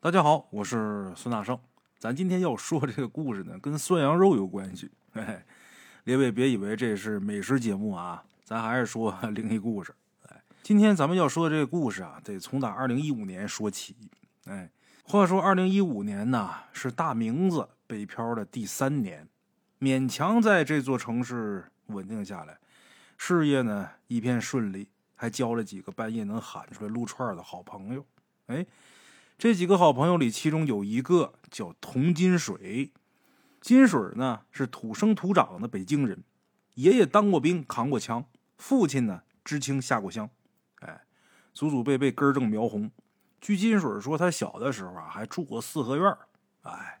[0.00, 1.58] 大家好，我是孙大圣。
[1.98, 4.88] 咱今天要说这个故事呢，跟涮羊肉有关系。
[5.10, 5.42] 嘿嘿，
[6.04, 9.92] 列位别以为这是美食节目啊，咱还是说灵异故事。
[10.28, 13.96] 哎，今天咱们要说的这个故事啊，得从打二零一五年说起。
[14.44, 14.70] 哎，
[15.02, 19.26] 话说二零一五年呢，是大明子北漂的第三年，
[19.80, 22.56] 勉强在这座城市稳定下来，
[23.16, 28.06] 事业呢一片顺利，还交了几个半夜能喊出来撸串的好朋友。
[28.46, 28.64] 哎。
[29.38, 32.90] 这几个好朋友里，其中有一个叫童金水。
[33.60, 36.24] 金水呢是土生土长的北京人，
[36.74, 38.24] 爷爷当过兵，扛过枪，
[38.56, 40.28] 父亲呢知青下过乡，
[40.80, 41.02] 哎，
[41.54, 42.90] 祖祖辈辈根正苗红。
[43.40, 46.16] 据金水说，他小的时候啊还住过四合院
[46.62, 47.00] 哎，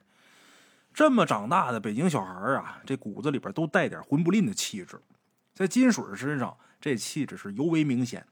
[0.94, 5.00] 这么长大的北京小孩啊，这骨子里边都带点混不吝的气质，
[5.52, 8.24] 在金水身上，这气质是尤为明显。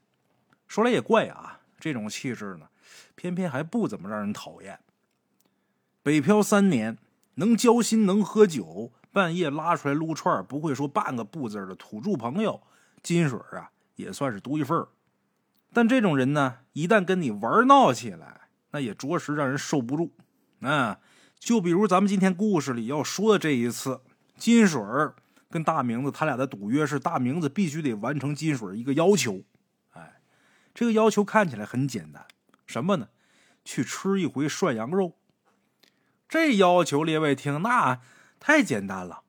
[0.65, 2.69] 说来也怪啊，这种气质呢。
[3.15, 4.79] 偏偏还不怎么让人讨厌。
[6.03, 6.97] 北漂三年，
[7.35, 12.61] 能交心，能喝酒，半夜拉出来撸串，不会说半个不字的土著朋友，
[13.03, 14.85] 金水啊也算是独一份
[15.73, 20.11] 但这种人呢，一旦跟你玩闹起来，那也着实让人受不住。
[20.61, 20.99] 啊，
[21.37, 24.01] 就比如咱们今天故事里要说的这一次，
[24.37, 24.81] 金水
[25.49, 29.43] 跟大明子他俩的赌约是，大明子必须得完成金水一个要求。
[29.91, 30.21] 哎，
[30.73, 32.25] 这个要求看起来很简单。
[32.67, 33.07] 什么呢？
[33.65, 35.17] 去吃一回涮羊肉。
[36.29, 38.01] 这要求，列位听，那
[38.39, 39.23] 太简单了。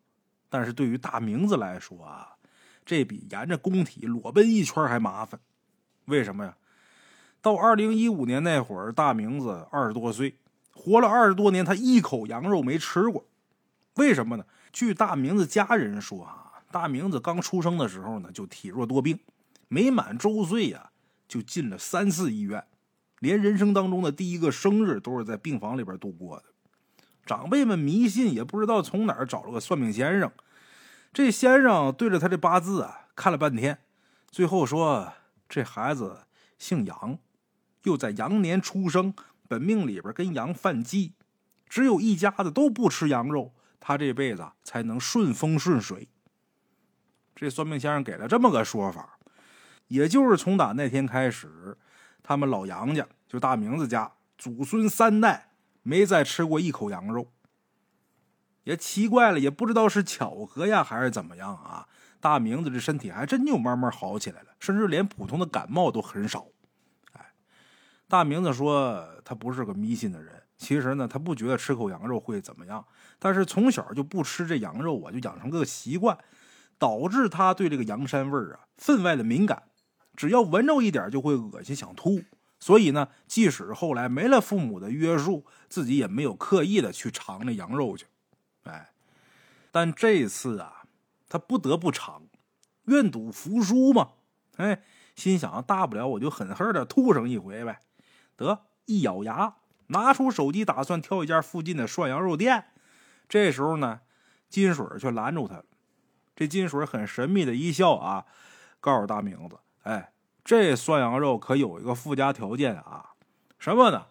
[0.50, 2.36] 但是对于大明子来说啊，
[2.84, 5.40] 这比沿着工体裸奔一圈还麻烦。
[6.06, 6.56] 为什么呀？
[7.40, 10.36] 到二零一五年那会儿，大明子二十多岁，
[10.72, 13.24] 活了二十多年，他一口羊肉没吃过。
[13.94, 14.44] 为什么呢？
[14.72, 19.20] 据大明子家人说啊，大明子刚出生的时候呢，就体弱多病，
[19.68, 20.90] 没满周岁呀，
[21.28, 22.64] 就进了三次医院。
[23.20, 26.44] 连人生当中的第一个生日都是在病房里边度过的。
[27.26, 30.30] 长辈们迷信，也不知道从哪儿找了个算命先生。
[31.12, 33.78] 这先生对着他这八字啊看了半天，
[34.30, 35.12] 最后说
[35.48, 36.26] 这孩子
[36.58, 37.18] 姓杨，
[37.82, 39.14] 又在羊年出生，
[39.46, 41.14] 本命里边跟羊犯忌，
[41.68, 46.08] 只有一家子都不吃羊肉，他这辈子才能顺风顺水。
[47.34, 49.18] 这算命先生给了这么个说法，
[49.88, 51.76] 也就是从打那天开始。
[52.22, 55.50] 他们老杨家就大明子家祖孙三代
[55.82, 57.32] 没再吃过一口羊肉，
[58.64, 61.88] 也奇怪了，也不知道是巧合呀还是怎么样啊？
[62.20, 66.46] 大明子这身体还真就慢慢好起来了，甚至连普通的感冒都很少。
[67.12, 67.32] 哎，
[68.08, 72.84] 大明子说他不是个迷信的人，其实呢他不觉得吃口羊肉会怎么样，
[73.18, 76.18] 但是从小就不吃这羊肉啊，就养成个习惯，
[76.76, 79.62] 导致他对这个羊膻味啊分外的敏感。
[80.18, 82.24] 只要闻着一点就会恶心想吐，
[82.58, 88.06] 所以呢，即使后来没了父母的约束，自己也没有刻意的去尝那羊肉去。
[88.64, 88.90] 哎，
[89.70, 90.82] 但这次啊，
[91.28, 92.24] 他不得不尝，
[92.86, 94.08] 愿赌服输嘛。
[94.56, 94.82] 哎，
[95.14, 97.78] 心想大不了我就狠狠的吐上一回呗。
[98.34, 99.54] 得一咬牙，
[99.86, 102.64] 拿出手机打算挑一家附近的涮羊肉店。
[103.28, 104.00] 这时候呢，
[104.48, 105.64] 金水却拦住他了。
[106.34, 108.26] 这金水很神秘的一笑啊，
[108.80, 109.56] 告诉大明子。
[109.82, 110.12] 哎，
[110.44, 113.10] 这涮羊肉可有一个附加条件啊，
[113.58, 114.06] 什么呢？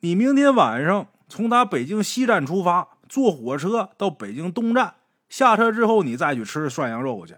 [0.00, 4.94] 你明天晚上从打北京西站出发，坐火车到北京东站，
[5.28, 7.36] 下车之后你再去吃涮羊肉去。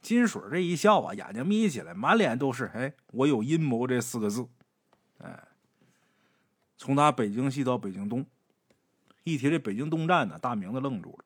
[0.00, 4.48] 金水这一笑啊，眼睛眯起来，满脸都是“哎，我有阴谋”这四个字。
[5.18, 5.48] 哎，
[6.78, 8.24] 从打北京西到北京东，
[9.24, 11.24] 一提这北京东站呢，大明子愣住了。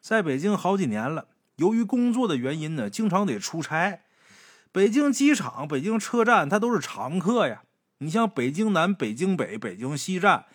[0.00, 4.00] 在北京好几年了，由于工作的原因呢，经常得出差。
[4.72, 7.62] 北京机场、北京车站，他都是常客呀。
[7.98, 10.46] 你像北京南、北京北、北京西站，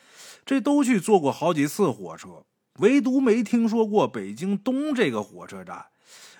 [0.45, 2.45] 这都去坐过好几次火车，
[2.79, 5.87] 唯独没听说过北京东这个火车站，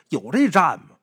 [0.09, 0.96] 有这站吗？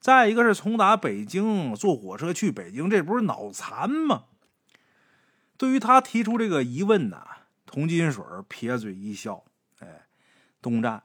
[0.00, 4.24] 再一个是从打北京坐火车去北京，这不是脑残吗？
[5.56, 7.24] 对于他提出这个疑问呢，
[7.64, 9.44] 童金水撇嘴一笑
[9.78, 10.06] ：“哎，
[10.60, 11.04] 东站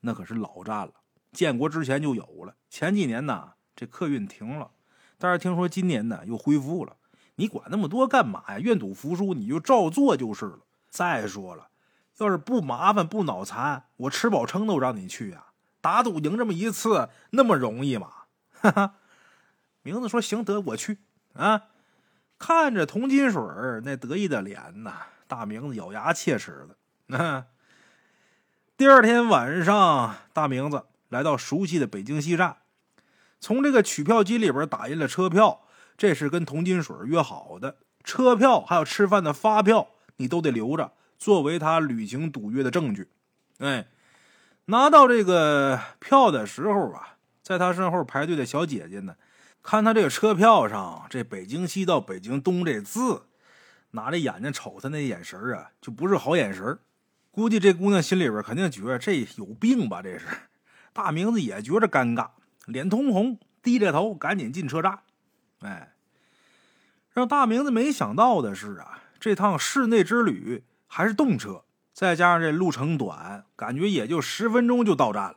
[0.00, 0.94] 那可是老站了，
[1.30, 2.56] 建国之前就有了。
[2.70, 4.72] 前几年呢。”这客运停了，
[5.18, 6.96] 但是听说今年呢又恢复了。
[7.36, 8.58] 你管那么多干嘛呀？
[8.58, 10.58] 愿赌服输，你就照做就是了。
[10.90, 11.68] 再说了，
[12.16, 15.52] 要是不麻烦不脑残，我吃饱撑都让你去啊。
[15.80, 18.10] 打赌赢这么一次，那么容易吗？
[18.50, 18.94] 哈哈。
[19.82, 20.98] 名字说行得我去
[21.34, 21.66] 啊。
[22.36, 23.40] 看着童金水
[23.84, 26.66] 那得意的脸呐，大明子咬牙切齿
[27.06, 27.46] 的。
[28.76, 32.56] 第二天晚上，大明子来到熟悉的北京西站。
[33.40, 35.62] 从这个取票机里边打印了车票，
[35.96, 37.76] 这是跟童金水约好的。
[38.04, 43.10] 车票还有吃饭的发票，你都得留着，作为他履行赌约的证据。
[43.58, 43.86] 哎，
[44.66, 49.16] 拿到这个票的时候啊，在他身后排队的小姐姐呢，
[49.62, 53.24] 看他这个车票上这北京西到北京东这字，
[53.90, 56.78] 拿着眼睛瞅他那眼神啊，就不是好眼神
[57.30, 60.00] 估计这姑娘心里边肯定觉得这有病吧？
[60.02, 60.26] 这是
[60.92, 62.28] 大明子也觉着尴尬，
[62.68, 65.00] 脸通红，低着头赶紧进车站。
[65.60, 65.94] 哎，
[67.12, 75.36] 让大明子没想到的是啊，这趟室内之旅还是动车，再加上这路程短，感觉也就十分钟就到站了。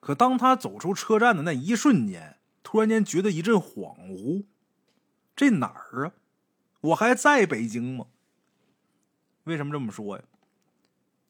[0.00, 4.44] 可当他走出车站的那一瞬间，突然间觉得一阵恍惚，
[5.34, 6.12] 这哪儿啊？
[6.80, 8.06] 我还在北京吗？
[9.44, 10.24] 为什么这么说呀？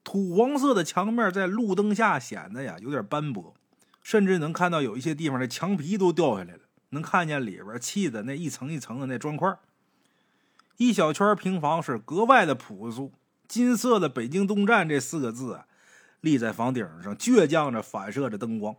[0.04, 3.54] 土黄色的墙面在路灯下显得呀有点斑驳，
[4.06, 6.60] 甚至能看到有一些地方的墙皮都掉下来了，
[6.90, 9.58] 能看见里边砌的那一层一层的那砖块。
[10.76, 13.12] 一小圈平房是格外的朴素，
[13.48, 15.66] 金色的“北京东站”这四个字啊，
[16.20, 18.76] 立在房顶上，倔强着反射着灯光。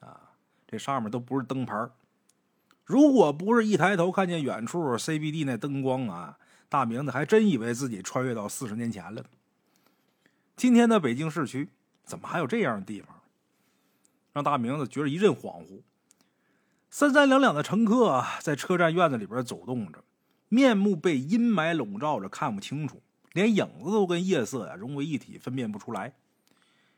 [0.00, 0.32] 啊，
[0.66, 1.88] 这上面都不是灯牌
[2.84, 6.36] 如果不是一抬头看见远处 CBD 那灯光啊，
[6.68, 9.24] 大明子还真以为自己穿越到四十年前了。
[10.56, 11.68] 今天的北京市区
[12.02, 13.14] 怎么还有这样的地方？
[14.38, 15.82] 让大明子觉得一阵恍惚。
[16.90, 20.04] 三三两两的乘客在车站院子里边走动着，
[20.48, 23.02] 面目被阴霾笼罩着，看不清楚，
[23.32, 26.14] 连影子都跟夜色呀融为一体，分辨不出来。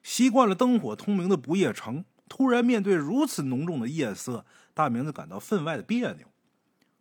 [0.03, 4.45] 习惯了灯火通明的不夜城，突然面对如此浓重的夜色，
[4.75, 6.27] 大明子感到分外的别扭。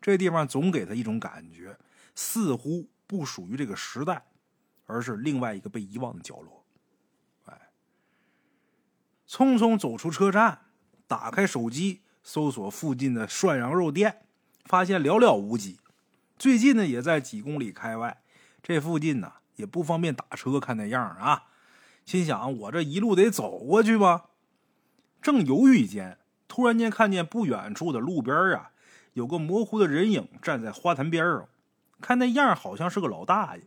[0.01, 1.77] 这地方总给他一种感觉，
[2.15, 4.25] 似乎不属于这个时代。
[4.85, 6.58] 而是另外一个被遗忘的角落。
[9.29, 10.61] 匆匆走出车站，
[11.05, 14.23] 打开手机搜索附近的涮羊肉店，
[14.65, 15.77] 发现寥寥无几。
[16.39, 18.23] 最近呢，也在几公里开外。
[18.63, 20.59] 这附近呢，也不方便打车。
[20.59, 21.43] 看那样啊，
[22.05, 24.31] 心想我这一路得走过去吧。
[25.21, 26.17] 正犹豫间，
[26.47, 28.71] 突然间看见不远处的路边啊，
[29.13, 31.47] 有个模糊的人影站在花坛边上。
[32.01, 33.63] 看那样，好像是个老大爷。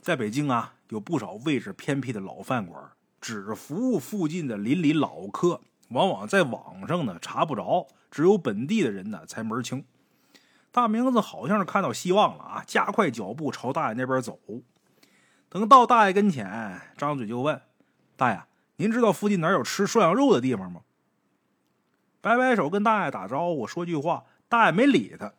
[0.00, 2.82] 在北京啊，有不少位置偏僻的老饭馆，
[3.20, 9.84] 只服务附近的邻里老客，往往在网上呢查不着，只有本地的人呢才门清。
[10.70, 14.38] 大明子好像是看到希望了啊，加快脚步朝大爷那边走。
[15.48, 17.60] 等到大爷跟前，张嘴就问
[18.14, 18.42] ：“大爷，
[18.76, 20.82] 您知道附近哪有吃涮羊肉的地方吗？”
[22.20, 25.32] 摆摆手跟大爷打招呼，说句话，大爷没理他，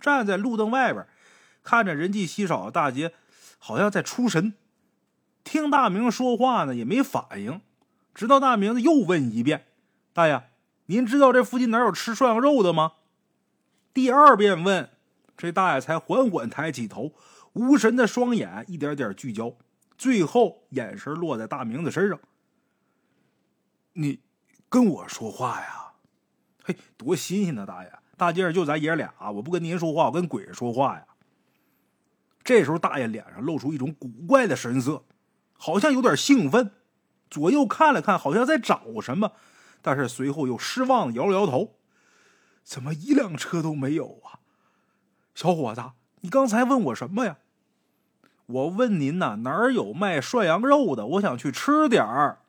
[0.00, 1.06] 站在路灯外边，
[1.62, 3.12] 看着人迹稀少的大街。
[3.58, 4.54] 好像在出神，
[5.46, 7.60] 听大明说话呢，也没反应。
[8.12, 9.66] 直到大明子又问一遍
[10.12, 10.42] ：“大爷，
[10.86, 12.94] 您知道这附近哪有吃涮羊肉的吗？”
[13.94, 14.90] 第二遍问，
[15.36, 17.12] 这大爷才缓缓抬起头，
[17.52, 19.54] 无神的双眼一点点聚焦，
[19.96, 22.18] 最后眼神落在大明子身上
[23.94, 24.18] ：“你
[24.68, 25.92] 跟我说话呀？
[26.64, 27.92] 嘿，多新鲜呐，大爷！
[28.16, 31.06] 大街上就咱爷俩，我不跟您说话，我跟鬼说话呀！”
[32.42, 35.04] 这时候，大爷脸上露出一种古怪的神色，
[35.56, 36.72] 好像有点兴奋，
[37.30, 39.32] 左右看了看，好像在找什么，
[39.82, 41.78] 但是随后又失望摇了摇头
[42.62, 44.40] ：“怎么一辆车都没有啊？”
[45.34, 45.82] 小伙子，
[46.20, 47.38] 你刚才问我什么呀？
[48.46, 51.06] 我问您呐，哪儿有卖涮羊肉的？
[51.06, 52.42] 我想去吃点儿。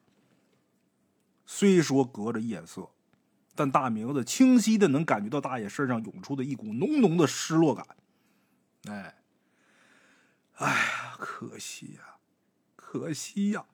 [1.45, 2.91] 虽说隔着夜色，
[3.55, 7.87] 但大明子清晰的能感觉到大爷身上涌出的一股浓浓的失落感。
[8.89, 9.15] 哎。
[10.59, 12.16] 哎呀，可惜呀，
[12.89, 13.65] 可惜呀！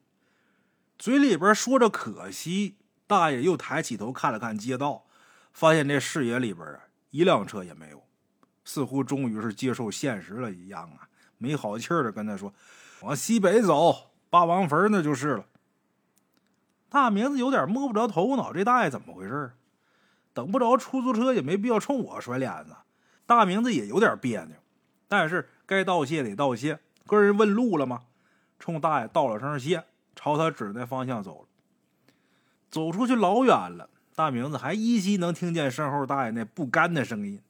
[0.98, 5.06] 嘴里边说着可惜，大爷又抬起头看了看街道，
[5.54, 8.04] 发现这视野里边啊，一辆车也没有，
[8.66, 12.52] 似乎终于是接受现实了一样啊，没好气的跟他说
[13.04, 15.46] ：“往西北走，八王坟那就是了。”
[16.90, 19.52] 大明子有点摸不着头脑，这大爷怎么回事？
[20.34, 22.76] 等不着出租车，也没必要冲我甩脸子。
[23.28, 24.56] 大明子也有点别扭，
[25.08, 25.50] 但是。
[25.66, 28.02] 该道谢得道谢，跟人问路了吗？
[28.60, 29.84] 冲大爷道了声谢，
[30.16, 31.48] 朝他指那方向走了。
[32.70, 37.42] 走出去老远了，大明子还依稀能听见身后大爷那不甘的声音：“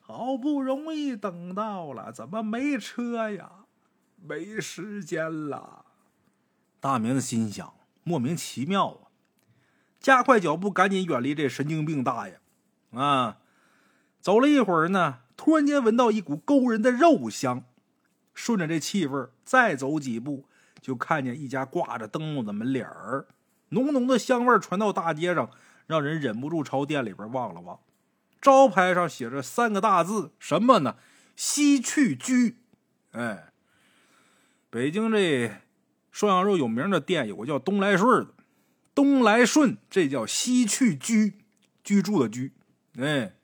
[0.00, 3.50] 好不容易等到了，怎么没车呀？
[4.16, 5.84] 没时间了。”
[6.80, 8.98] 大明子心想：莫名其妙啊！
[10.00, 12.40] 加快脚步，赶紧远离这神经病大爷。
[12.92, 13.38] 啊，
[14.20, 15.18] 走了一会儿呢。
[15.34, 17.64] 突然间闻到一股勾人的肉香，
[18.34, 20.46] 顺着这气味再走几步，
[20.80, 23.26] 就看见一家挂着灯笼的门脸儿，
[23.70, 25.50] 浓浓的香味传到大街上，
[25.86, 27.80] 让人忍不住朝店里边望了望。
[28.40, 30.96] 招牌上写着三个大字，什么呢？
[31.36, 32.56] 西去居。
[33.12, 33.52] 哎，
[34.68, 35.60] 北京这
[36.10, 38.34] 涮羊肉有名的店有个叫东来顺的，
[38.94, 41.34] 东来顺这叫西去居，
[41.84, 42.52] 居住的居。
[42.98, 43.34] 哎，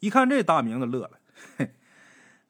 [0.00, 1.20] 一看这大名字乐了。
[1.56, 1.74] 嘿，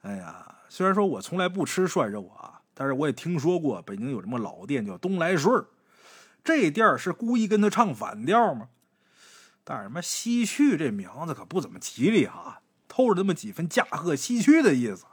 [0.01, 5.65] 哎呀，虽然说我从来不吃涮肉啊，但是我也听说过北京有这么老店叫东来顺
[6.43, 8.71] 这店是故意跟他唱反调吗？
[9.63, 15.07] 但是什么西去这名字可不怎么吉利啊，透着那么几分驾鹤西去的意思。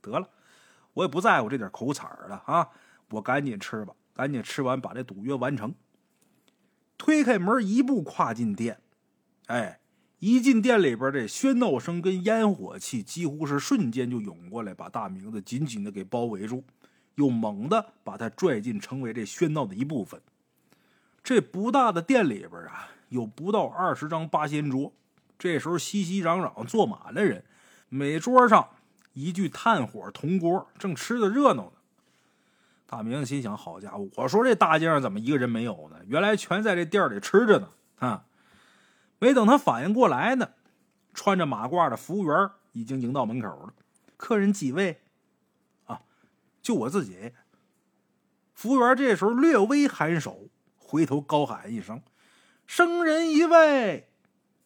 [0.00, 0.30] 得了，
[0.94, 2.70] 我也不在乎这点口彩了啊！
[3.10, 5.74] 我赶紧吃吧，赶紧吃完把这赌约完成。
[6.96, 8.80] 推开门一步跨进店，
[9.48, 9.80] 哎，
[10.22, 16.62] 一进店里边，这喧闹声跟烟火气几乎是瞬间就涌过来，把大明子紧紧的给包围住，
[17.16, 20.20] 又猛地把他拽进，成为这喧闹的一部分。
[21.24, 22.90] 这不大的店里边啊。
[23.08, 24.92] 有不到二十张八仙桌，
[25.36, 27.44] 这时候熙熙攘攘坐满了人，
[27.88, 28.68] 每桌上
[29.14, 31.72] 一具炭火铜锅，正吃的热闹呢。
[32.86, 35.96] 大明子心想：好家伙，我说这大街上怎么一个人没有呢？
[36.06, 37.68] 原来全在这店里吃着呢。
[37.98, 38.24] 啊！
[39.22, 40.50] 没等他反应过来呢，
[41.14, 43.72] 穿着马褂的服务员已经迎到门口了。
[44.16, 45.00] 客人几位？
[45.84, 46.02] 啊，
[46.60, 47.32] 就我自己。
[48.52, 52.02] 服务员这时候略微颔首，回头高喊一声。
[52.66, 54.08] 生人一位，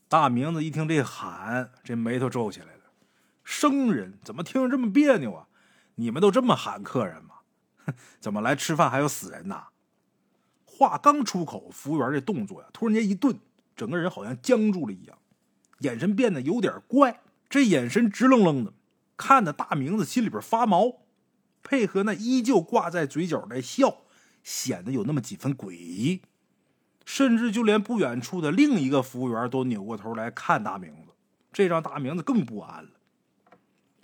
[0.08, 2.84] 大明子一听这喊，这眉头皱起来了。
[3.44, 5.48] 生人怎么听着这么别扭啊？
[5.96, 7.34] 你们都这么喊客人吗？
[8.20, 9.66] 怎么来吃饭还有死人呐？
[10.64, 13.38] 话刚出口，服务员这动作呀，突然间一顿，
[13.76, 15.18] 整个人好像僵住了一样，
[15.80, 17.20] 眼神变得有点怪。
[17.48, 18.72] 这眼神直愣愣的，
[19.16, 21.02] 看的大明子心里边发毛，
[21.62, 23.98] 配合那依旧挂在嘴角的笑，
[24.42, 26.22] 显得有那么几分诡异。
[27.04, 31.12] 甚至就连不远处的另一个服务员都扭过头来看大明子，
[31.52, 32.90] 这让大明子更不安了。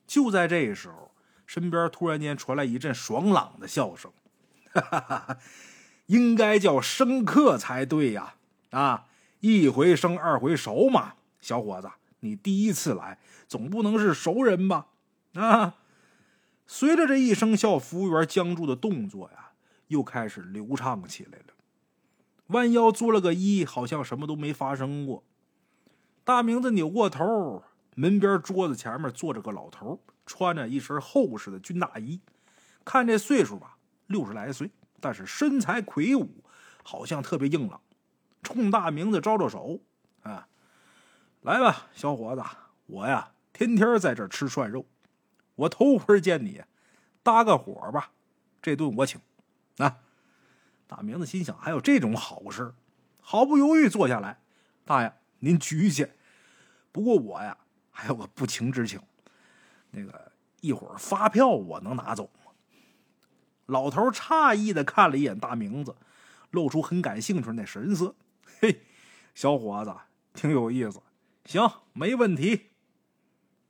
[0.07, 1.11] 就在这时候，
[1.45, 4.13] 身边突然间传来一阵爽朗的笑声，
[4.73, 5.39] 哈哈哈哈
[6.07, 8.35] 应该叫生客才对呀！
[8.71, 9.07] 啊，
[9.43, 13.19] 一回生，二回熟嘛，小伙子，你第一次来，
[13.49, 14.87] 总不能是熟人吧？
[15.35, 15.75] 啊！
[16.65, 19.51] 随着这一声笑，服务员僵住的动作呀，
[19.89, 21.47] 又开始流畅起来了。
[22.47, 25.25] 弯腰做了个揖，好像什么都没发生过。
[26.23, 27.65] 大明子扭过头，
[27.97, 32.21] 门边桌子前面坐着个老头，穿着一身厚实的军大衣，
[32.85, 34.71] 看这岁数吧，六十来岁，
[35.01, 36.29] 但是身材魁梧，
[36.85, 37.81] 好像特别硬朗。
[38.43, 39.81] 冲大明子招招手，
[40.23, 40.47] 啊，
[41.41, 42.43] 来吧，小伙子，
[42.87, 44.85] 我呀天天在这吃涮肉，
[45.55, 46.63] 我头回见你，
[47.23, 48.11] 搭个伙吧，
[48.61, 49.21] 这顿我请，
[49.79, 49.99] 啊。
[50.89, 52.75] 大明子心想：“还有这种好事？”
[53.23, 54.43] 毫不犹豫坐下来。
[54.85, 56.11] 大爷，您举去。
[56.91, 57.57] 不过我呀，
[57.91, 59.01] 还有个不情之请。
[59.91, 62.53] 那个一会儿发票我能拿走吗？
[63.65, 65.97] 老头诧异的看了一眼大明子，
[66.51, 68.15] 露出很感兴趣那神色。
[68.61, 68.83] 嘿，
[69.35, 69.95] 小伙子，
[70.35, 71.01] 挺有意思。
[71.45, 72.71] 行，没问题。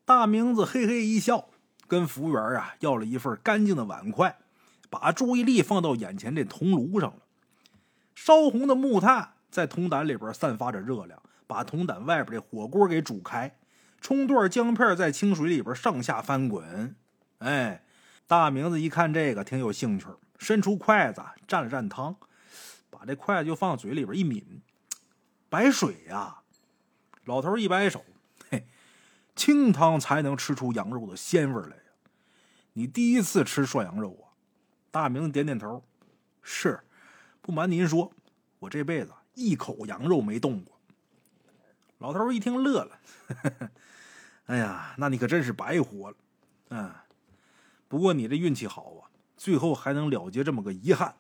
[0.05, 1.49] 大明子嘿嘿一笑，
[1.87, 4.37] 跟服务员啊要了一份干净的碗筷。
[4.91, 7.23] 把注意力放到眼前这铜炉上了，
[8.15, 13.57] 烧红的木炭在铜胆里边散发着热量，把铜胆外边这火锅给煮开。
[14.03, 16.95] 葱段姜片在清水里边上下翻滚。
[17.39, 17.83] 哎，
[18.27, 20.07] 大明子一看这个挺有兴趣，
[20.39, 22.15] 伸出筷子蘸了蘸汤，
[23.03, 24.63] 把这筷子就放嘴里边一抿，
[25.51, 26.43] 白水呀！
[27.25, 28.05] 老头一摆手，
[28.49, 28.65] 嘿，
[29.35, 31.83] 清汤才能吃出羊肉的鲜味来呀！
[32.75, 34.39] 你第一次吃涮羊肉啊？
[34.93, 35.83] 大明点点头，
[36.43, 36.79] 是。
[37.41, 38.13] 不瞒您说，
[38.61, 40.79] 我这辈子一口羊肉没动过。
[41.99, 43.01] 老头一听乐了，
[44.47, 46.17] 哎呀，那你可真是白活了。
[46.69, 46.95] 嗯，
[47.89, 51.17] 不过你这运气好啊，最后还能了结这么个遗憾。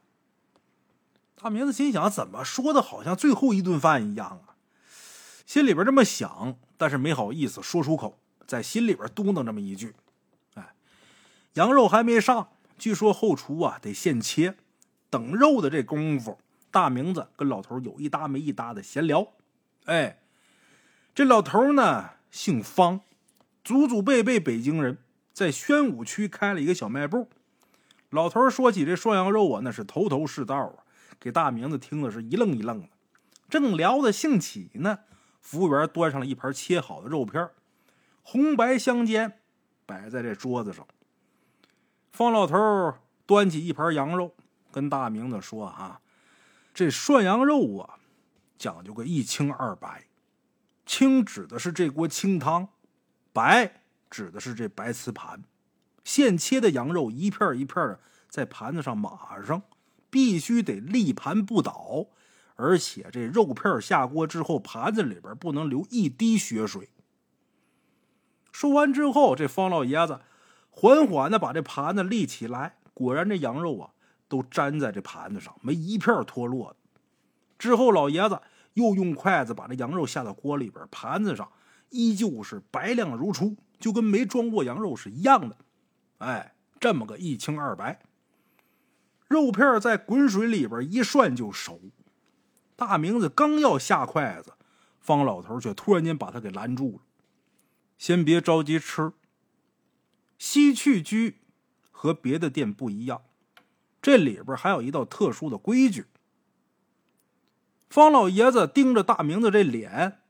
[1.43, 4.55] 大明子心想，怎么说的好像最后一顿饭一样啊？
[5.45, 9.97] 心里边这么想，但是没好意思说出口，在心里边嘟囔这么一句
[10.55, 10.73] ：“哎，
[11.55, 14.55] 羊肉还没上。”据说后厨啊得现切，
[15.11, 16.39] 等肉的这功夫，
[16.71, 19.27] 大明子跟老头有一搭没一搭的闲聊。
[19.87, 20.21] 哎，
[21.13, 23.01] 这老头呢姓方，
[23.65, 24.99] 祖祖辈辈北京人，
[25.33, 27.29] 在宣武区开了一个小卖部。
[28.11, 30.85] 老头说起这涮羊肉啊，那是头头是道啊，
[31.23, 32.89] 给大明子听的是一愣一愣的。
[33.49, 34.99] 正聊得兴起呢，
[35.41, 37.49] 服务员端上了一盘切好的肉片，
[38.23, 39.39] 红白相间，
[39.87, 40.85] 摆在这桌子上。
[42.11, 44.35] 方老头端起一盘羊肉，
[44.73, 46.01] 跟大明子说：“啊，
[46.75, 48.01] 这涮羊肉啊，
[48.59, 50.07] 讲究个一清二白。
[50.85, 52.69] 清指的是这锅清汤，
[53.33, 55.45] 白指的是这白瓷盘。
[56.03, 59.63] 现切的羊肉一片一片的在盘子上码上，
[60.13, 62.09] 必须得立盘不倒，
[62.57, 66.91] 而且这肉片下锅之后，盘子里边不能留一滴血水。
[68.53, 70.21] 说完之后，这方老爷子
[70.69, 73.93] 缓缓的把这盘子立起来，果然这羊肉啊
[74.29, 76.77] 都粘在这盘子上，没一片脱落的。
[77.59, 78.39] 之后，老爷子
[78.75, 81.51] 又用筷子把这羊肉下到锅里边，盘子上
[81.89, 85.57] 依旧是白亮如初，就跟没装过羊肉是一样的。
[86.19, 88.03] 哎，这么个一清二白，
[89.33, 91.81] 肉片在滚水里边一涮就熟。
[92.77, 94.53] 大明子刚要下筷子，
[95.01, 97.01] 方老头却突然间把他给拦住了。
[97.97, 99.13] 先别着急吃。
[100.39, 101.41] 西去居
[101.91, 103.23] 和别的店不一样，
[104.03, 106.05] 这里边还有一道特殊的规矩。
[107.89, 110.21] 方老爷子盯着大明子这脸，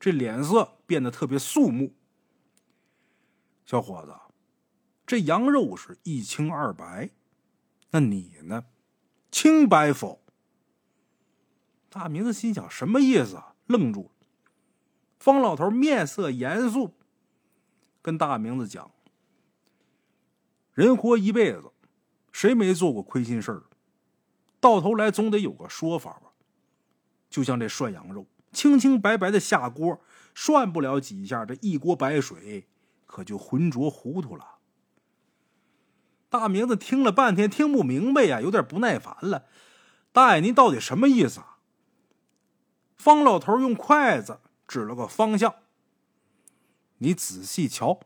[0.00, 1.92] 这脸色变得特别肃穆。
[3.66, 4.14] 小伙子。
[5.08, 7.10] 这羊肉是一清二白，
[7.90, 8.64] 那你呢？
[9.30, 10.22] 清白否？
[11.88, 13.54] 大明子心想什么意思啊？
[13.66, 14.10] 愣住了。
[15.18, 16.94] 方老头面色严肃，
[18.02, 18.90] 跟大明子讲
[20.72, 21.72] ：“人活一辈子，
[22.32, 23.64] 谁没做过亏心事儿？
[24.60, 26.32] 到头来总得有个说法吧？
[27.28, 30.00] 就像这涮羊肉，清清白白的下锅，
[30.34, 32.68] 涮不了几下，这一锅白水
[33.06, 34.55] 可就浑浊糊涂了。”
[36.38, 39.46] 大明子听了半天，听不明白呀，有点不耐烦了。
[40.12, 41.56] 大爷，您到底什么意思啊？
[42.98, 45.54] 方老头用筷子指了个方向，
[46.98, 48.00] 你仔细瞧。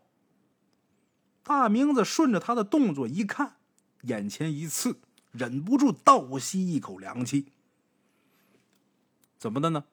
[1.43, 3.57] 大明子顺着他的动作一看，
[4.03, 5.01] 眼前一刺，
[5.33, 7.53] 忍不住倒吸一口凉气。
[9.39, 9.85] 怎么的呢？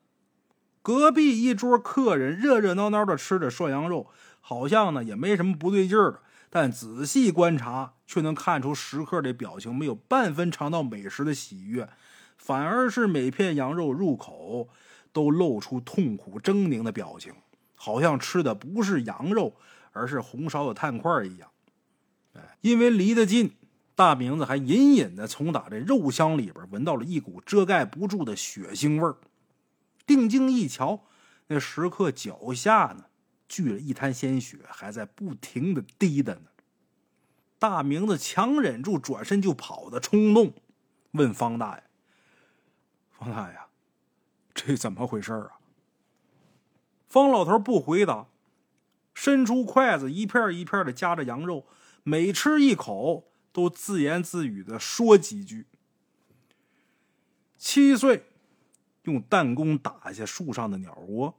[0.84, 6.22] 隔壁一桌客人热热闹闹的吃着涮羊肉，好像呢也没什么不对劲儿的。
[6.50, 11.88] 但仔细观察，却能看出食客的表情没有半分尝到美食的喜悦，
[12.38, 14.70] 反而是每片羊肉入口
[15.12, 17.34] 都露出痛苦狰狞的表情，
[17.76, 19.58] 好像吃的不是羊肉，
[19.91, 21.52] 而是红烧的炭块一样。
[22.34, 23.52] 哎，因为离得近，
[23.93, 29.17] 大明子还隐隐的从打这肉香里边闻到了一股遮盖不住的血腥味儿。
[30.06, 31.04] 定睛一瞧，
[31.48, 33.06] 那食客脚下呢？
[33.50, 36.41] 聚了一滩鲜血，还在不停的滴答呢。
[37.60, 40.54] 大明子强忍住转身就跑的冲动，
[41.12, 41.84] 问方大爷
[43.10, 43.58] ：“方大爷，
[44.54, 45.52] 这怎么回事啊？”
[47.08, 48.28] 方老头不回答，
[49.13, 51.65] 伸出筷子一片一片的夹着羊肉，
[52.04, 55.65] 每吃一口都自言自语的说几句。
[57.58, 58.26] 七岁，
[59.04, 61.38] 用弹弓打下树上的鸟窝。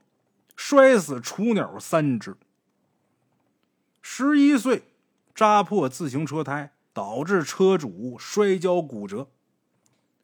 [0.56, 2.36] 摔死雏鸟三只。
[4.02, 4.82] 十一岁，
[5.38, 9.30] 扎破自行车胎，导致车主摔跤骨折。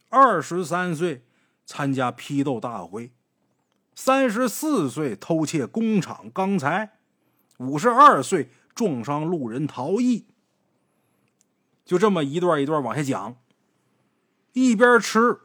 [0.08, 1.24] 二十三岁，
[1.64, 3.12] 参加批斗大会。
[3.94, 6.98] 三十四岁，偷窃工厂钢材。
[7.58, 10.26] 五十二岁，撞伤路人逃逸。
[11.84, 13.36] 就这么一段一段往下讲，
[14.52, 15.38] 一边吃，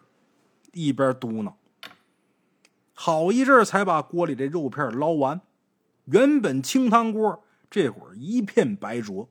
[0.74, 1.54] 一边嘟囔。
[2.96, 5.42] 好一阵才把锅里的肉片捞完，
[6.06, 9.30] 原本清汤锅这会儿一片白浊。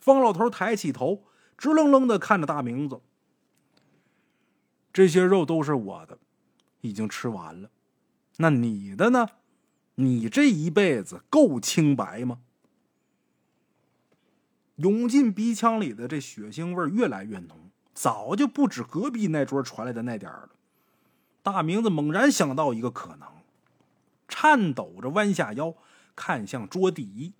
[0.00, 1.24] 方老头抬起头，
[1.56, 3.00] 直愣愣的看着大明子。
[4.92, 6.18] 这些肉都是我的，
[6.80, 7.70] 已经吃完了。
[8.38, 9.28] 那你的呢？
[9.96, 12.38] 你这一辈子够清白吗？
[14.76, 20.50] 涌进鼻腔里的这血腥味越来越浓，早就不止隔壁那桌传来的那点了。
[21.42, 23.28] 大明子猛然想到一个可能，
[24.28, 25.74] 颤抖着弯下腰，
[26.14, 27.34] 看向桌底，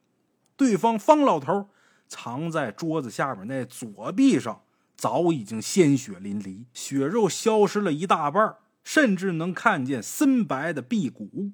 [0.56, 1.68] 对方方老头
[2.08, 4.62] 藏在桌子下面那左臂上，
[4.96, 11.52] 早已经鲜血淋漓，血肉消失了一大半，甚至能看见森白的臂骨。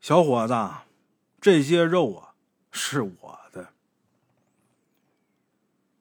[0.00, 0.54] 小伙子，
[1.40, 2.34] 这些肉啊，
[2.70, 3.68] 是我的。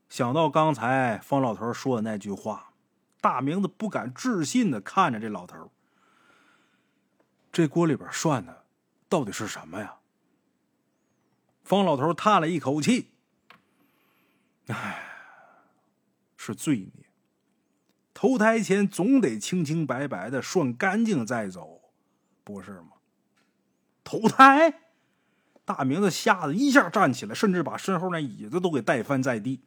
[0.08, 2.68] 想到刚才方老头说的那句话。
[3.22, 5.70] 大明子不敢置信的看着这老头
[7.52, 8.64] 这锅里边涮的
[9.10, 9.99] 到底是什么呀？
[11.70, 13.12] 方老头叹了一口气
[14.70, 15.04] ：“唉，
[16.36, 17.06] 是罪孽。
[18.12, 21.92] 投胎前总得清清白白的涮干净再走，
[22.44, 22.94] 不是吗？”
[24.04, 24.80] 投胎！
[25.64, 29.62] 大明子吓得一下站起来，甚至把身后那椅子都给带翻在地，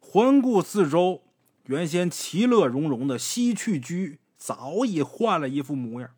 [0.00, 1.22] 环顾四周。
[1.66, 6.08] 原先其乐融融的西去居早已换了一副模样，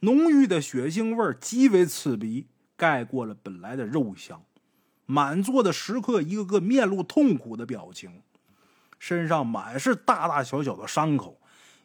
[0.00, 2.46] 浓郁的血腥味极为刺鼻，
[2.78, 4.42] 盖过了本来的肉香。
[5.04, 8.22] 满座的食客一个个面露痛苦的表情，
[8.98, 11.40] 身上满是大大小小的伤口，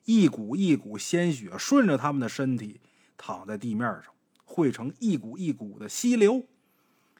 [0.05, 2.79] 一股一股鲜血顺着他们的身体
[3.17, 6.43] 躺在地面上，汇成一股一股的溪流，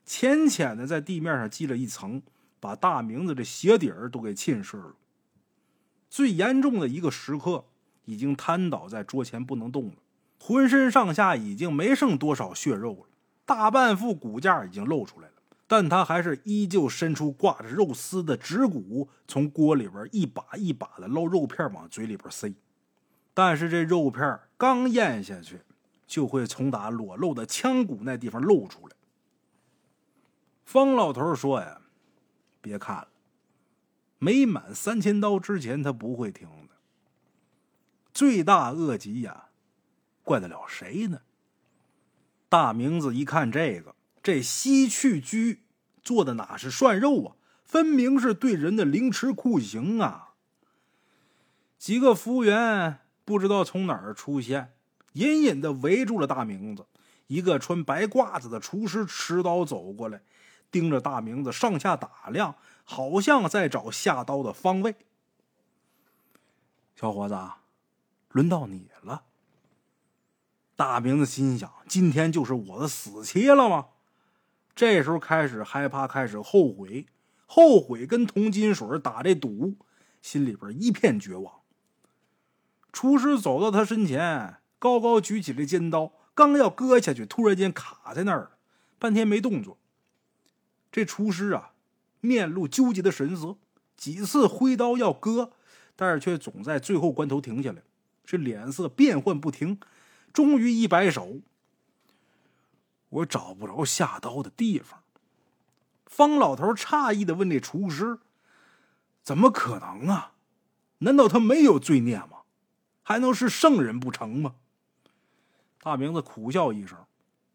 [0.06, 2.22] 浅浅的在地面上积了一层，
[2.60, 4.96] 把大明子的鞋底儿都给浸湿了。
[6.10, 7.66] 最严重的一个食客
[8.04, 9.96] 已经瘫倒在桌前不能动了，
[10.38, 13.06] 浑身上下已经没剩多少血肉了，
[13.46, 15.34] 大半副骨架已经露出来了。
[15.66, 22.54] 但他还是依旧伸出挂着肉丝的指骨，从锅里边一把一把的捞肉片往嘴里边塞。
[23.34, 25.62] 但是这肉片刚咽下去，
[26.06, 28.96] 就会从打裸露的腔骨那地方露出来。
[30.64, 31.82] 方老头说：“呀，
[32.62, 33.08] 别看了，
[34.20, 36.76] 没满三千刀之前，他不会停的。
[38.14, 39.46] 罪大恶极呀，
[40.24, 41.22] 怪得了谁呢？”
[42.54, 43.96] 大明子一看这个。
[44.22, 45.64] 这西去居
[46.04, 47.36] 做的哪是涮肉啊？
[47.64, 50.36] 分明是对人的凌迟酷刑啊！
[51.80, 54.76] 几个服务员不知道从哪儿出现，
[55.14, 56.86] 隐隐的围住了大明子。
[57.26, 60.22] 一个穿白褂子的厨师持刀走过来，
[60.70, 64.96] 盯着大明子上下打量，好像在找下刀的方位。
[66.96, 67.36] 小伙子，
[68.30, 69.24] 轮到你了。
[70.86, 73.86] 大明子心想：今天就是我的死期了吗？
[74.76, 77.06] 这时候开始害怕，开始后悔，
[77.46, 79.78] 后悔跟铜金水打这赌，
[80.22, 81.62] 心里边一片绝望。
[82.92, 88.52] 厨师走到他身前，高高举起了尖刀，刚要割下去，突然间卡在那儿了，
[89.00, 89.78] 半天没动作。
[90.92, 91.72] 这厨师啊，
[92.20, 93.56] 面露纠结的神色，
[93.96, 95.54] 几次挥刀要割，
[95.96, 97.82] 但是却总在最后关头停下来，
[98.26, 99.80] 这脸色变幻不停，
[100.34, 101.40] 终于一摆手。
[103.10, 105.04] 我找不着下刀的地方。
[106.06, 108.20] 方老头诧异的问：“这厨师，
[109.22, 110.34] 怎么可能啊？
[111.00, 112.40] 难道他没有罪孽吗？
[113.02, 114.56] 还能是圣人不成吗？”
[115.82, 116.98] 大明子苦笑一声，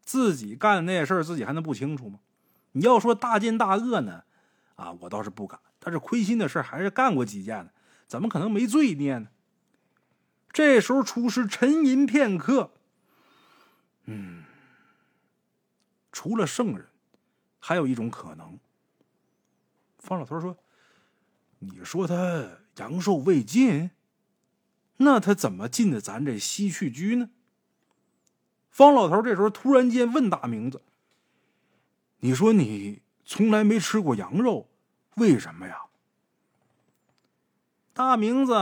[0.01, 2.19] 自己干的那些事儿，自己还能不清楚吗？
[2.73, 4.23] 你要说大奸大恶呢，
[4.75, 5.59] 啊，我倒是不敢。
[5.79, 7.71] 但是亏心的事还是干过几件呢，
[8.05, 9.29] 怎么可能没罪孽呢？
[10.51, 12.71] 这时候，厨师沉吟片刻，
[14.05, 14.45] 嗯。
[16.11, 16.87] 除了圣人，
[17.59, 18.59] 还有一种可能。
[19.99, 20.57] 方老头说
[21.59, 23.91] ：“你说他阳寿未尽，
[24.97, 27.29] 那他怎么进的咱这西去居呢？”
[28.69, 30.81] 方老头这时候突然间问大明子
[32.19, 34.67] ：“你说你从来没吃过羊肉，
[35.15, 35.83] 为什么呀？”
[37.93, 38.53] 大明子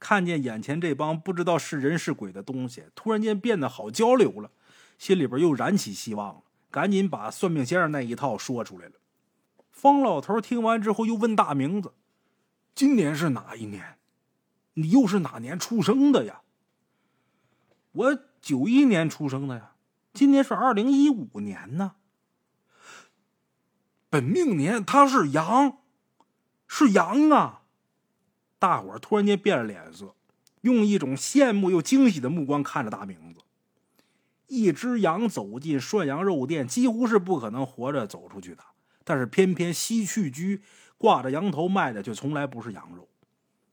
[0.00, 4.50] 看见眼前这帮不知道是人是鬼的东西，突然间变得好交流了，
[4.98, 6.42] 心里边又燃起希望了。
[6.70, 8.94] 赶紧把算命先生那一套说出来了。
[9.70, 11.94] 方老头听完之后，又问大明子
[12.74, 13.98] ：“今年是哪一年？
[14.74, 16.42] 你又是哪年出生的呀
[17.92, 19.72] ？”“我九一年出生的呀，
[20.14, 21.96] 今年是二零一五年呢。
[24.08, 25.78] ”“本命年他是羊，
[26.66, 27.59] 是羊啊！”
[28.60, 30.14] 大伙儿突然间变了脸色，
[30.60, 33.40] 用一种羡慕又惊喜的目光看着大明子。
[34.46, 38.62] 一只羊走进涮羊肉店，几乎是不可能活着走出去的。
[39.02, 40.62] 但是偏偏西去居
[40.98, 43.08] 挂着羊头卖的，却从来不是羊肉。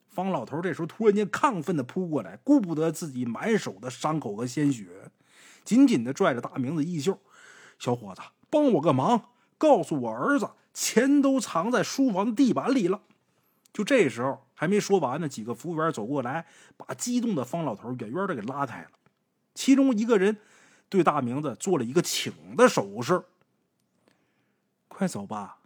[0.10, 5.12] 方老头这时候突然间亢奋的扑过来，顾不得自己满手的伤口和鲜血，
[5.66, 7.20] 紧紧的拽着大明子衣袖
[7.78, 13.02] ：“小伙子，帮我个忙，告诉我儿子，钱都藏在书房地板里了。”
[13.74, 18.90] 就这时候还没说完呢，几个服务员走过来，把激动的方老头远远的给拉开了。
[19.54, 20.38] 其中一个人。
[20.90, 23.26] 对大明子做了一个请的手势。
[24.88, 25.58] 快走吧，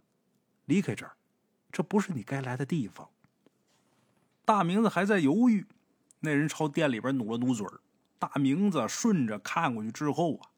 [0.64, 1.12] 离开这儿，
[1.70, 3.08] 这不是你该来的地方。
[4.44, 5.64] 大明子还在犹豫，
[6.18, 7.64] 那人朝店里边努了努嘴
[8.18, 10.50] 大明子顺着看过去之后啊，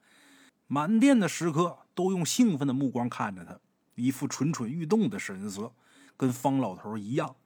[0.67, 3.61] 满店的食客都用兴奋的目光看着他，
[3.97, 5.75] 一副蠢蠢欲动的神色，
[6.17, 7.37] 跟方老头一样。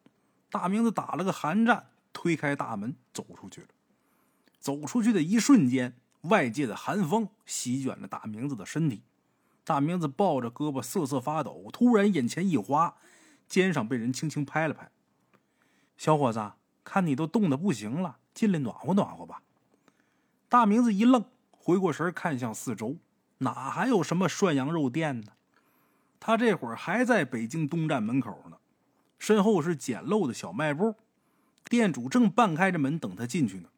[0.50, 3.68] 大明子打了个寒战，推开大门走出去了。
[4.58, 5.94] 走出去的一瞬间。
[6.22, 9.04] 外界的寒风席卷了大明子的身体，
[9.62, 12.96] 大明子抱着胳膊瑟瑟发抖，突然眼前一花，
[13.46, 14.90] 肩上被人轻轻拍了拍。
[15.96, 19.42] 小伙子，看你都冻得不行了，进来暖和暖和吧。
[20.48, 22.96] 大明子一愣，回过神看向四周，
[23.38, 25.32] 哪还有什么涮羊肉店呢？
[26.18, 28.58] 他这会儿还在北京东站门口呢，
[29.18, 30.94] 身后是简陋的小卖部，
[31.68, 33.68] 店主正半开着门等他进去呢。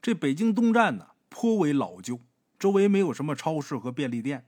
[0.00, 1.08] 这北京东站呢？
[1.28, 2.20] 颇为老旧，
[2.58, 4.46] 周围没有什么超市和便利店，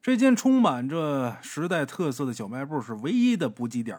[0.00, 3.96] 这间充满着时代特色的小卖部是唯一的补给点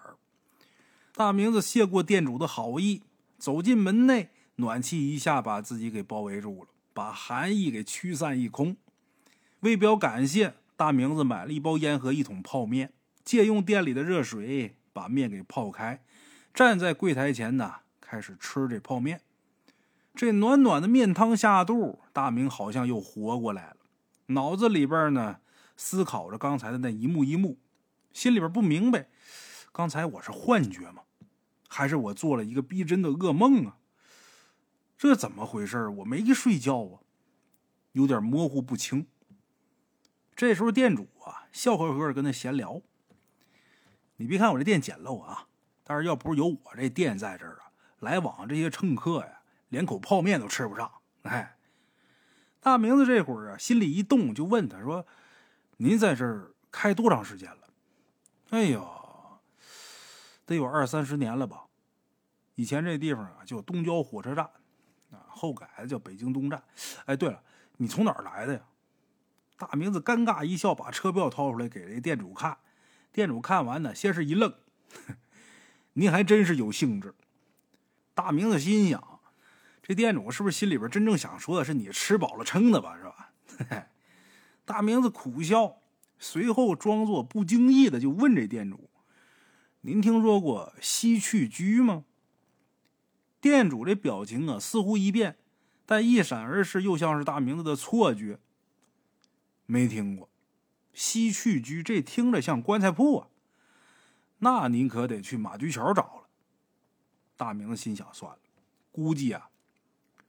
[1.15, 3.03] 大明子谢过店主的好意，
[3.37, 8.75] 走进门内，暖气一下把自己给包围住了，把寒意给驱散一空。
[9.59, 12.91] 为表感谢，大明子买了一包烟和一桶泡面，
[13.23, 16.01] 借用店里的热水把面给泡开，
[16.53, 19.21] 站在柜台前呢，开始吃这泡面。
[20.15, 23.77] 这暖暖的面汤下肚，大明好像又活过来了，
[24.27, 25.39] 脑子里边呢
[25.75, 27.57] 思考着刚才的那一幕一幕，
[28.13, 29.09] 心里边不明白，
[29.71, 31.01] 刚才我是幻觉吗？
[31.67, 33.77] 还是我做了一个逼真的噩梦啊？
[34.95, 35.87] 这怎么回事？
[35.89, 37.01] 我没睡觉啊，
[37.93, 39.07] 有点模糊不清。
[40.35, 42.83] 这时候店主啊笑呵呵的跟他闲聊
[44.17, 45.47] ：“你别看我这店简陋啊，
[45.83, 49.39] 但是要不是有我这店在这儿啊，来往这些乘客呀。”
[49.73, 50.91] 连口泡面都吃不上，
[51.23, 51.57] 哎！
[52.59, 55.03] 大明子这会儿啊，心里一动，就问他说
[55.77, 57.61] ：“您在这儿开多长时间了
[58.53, 58.87] ？”“哎呦，
[60.45, 61.63] 得有二三十年了吧。
[62.53, 64.45] 以前这地方啊叫东郊火车站，
[65.09, 66.63] 啊，后改的叫北京东站。
[67.05, 67.41] 哎，对了，
[67.77, 68.61] 你从哪儿来的呀？”
[69.57, 72.55] 大明子尴尬一笑，把车票掏出来给这店主看。
[73.13, 74.53] 店主看完呢，先是一愣
[75.93, 77.13] ：“您还真是有兴致。”
[78.13, 79.21] 大明子心想。
[79.85, 82.97] 这店主是不是心里边真正想说的是你吃饱了撑的吧？
[82.97, 83.87] 是吧？
[84.65, 85.81] 大明子苦笑，
[86.17, 88.89] 随后装作不经意的就问这店主
[89.81, 92.05] ：“您听说过西去居吗？”
[93.41, 95.37] 店主这表情啊，似乎一变，
[95.85, 98.39] 但一闪而逝，又像是大明子的错觉。
[99.65, 100.29] 没听过，
[100.93, 103.27] 西去居这听着像棺材铺啊，
[104.39, 106.27] 那您可得去马驹桥找了。
[107.35, 108.39] 大明子心想：算了，
[108.91, 109.49] 估计啊。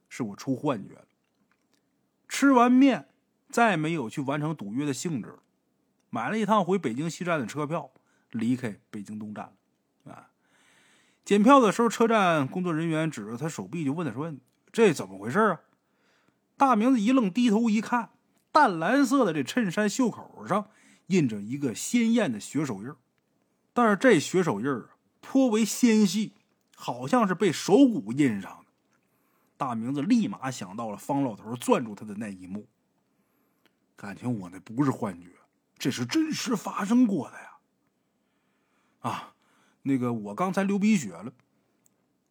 [0.09, 1.07] 是我出幻觉了。
[2.29, 3.09] 吃完面，
[3.50, 5.42] 再没有去完成赌约的性质了。
[6.09, 7.90] 买了一趟回北京西站的车票，
[8.31, 9.53] 离开北京东站
[10.05, 10.12] 了。
[10.12, 10.31] 啊，
[11.24, 14.33] 检票的时候，车站工作人员指着他手臂就问他说
[14.70, 15.61] ：“这怎么回事啊？”
[16.57, 18.11] 大明子一愣，低头一看，
[18.55, 20.71] 淡蓝色的这衬衫袖口上
[21.09, 22.95] 印着一个鲜艳的血手印
[23.73, 24.90] 但是这血手印啊
[25.21, 26.35] 颇为纤细，
[26.77, 28.67] 好像是被手骨印上的。
[29.57, 32.69] 大明子立马想到了方老头攥住他的那一幕，
[33.97, 35.31] 感情我那不是幻觉，
[35.77, 37.59] 这是真实发生过的呀！
[39.01, 39.35] 啊，
[39.83, 41.33] 那个我刚才流鼻血了，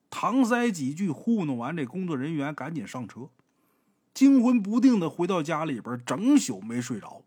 [0.09, 3.29] 搪塞几句糊弄完这工作人员，赶紧上车，
[4.13, 7.23] 惊魂不定的回到家里边，整宿没睡着。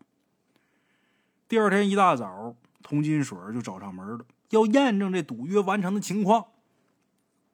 [1.47, 6.47] 第二天一大早，童金水就找上门了，要验证这赌约完成的情况。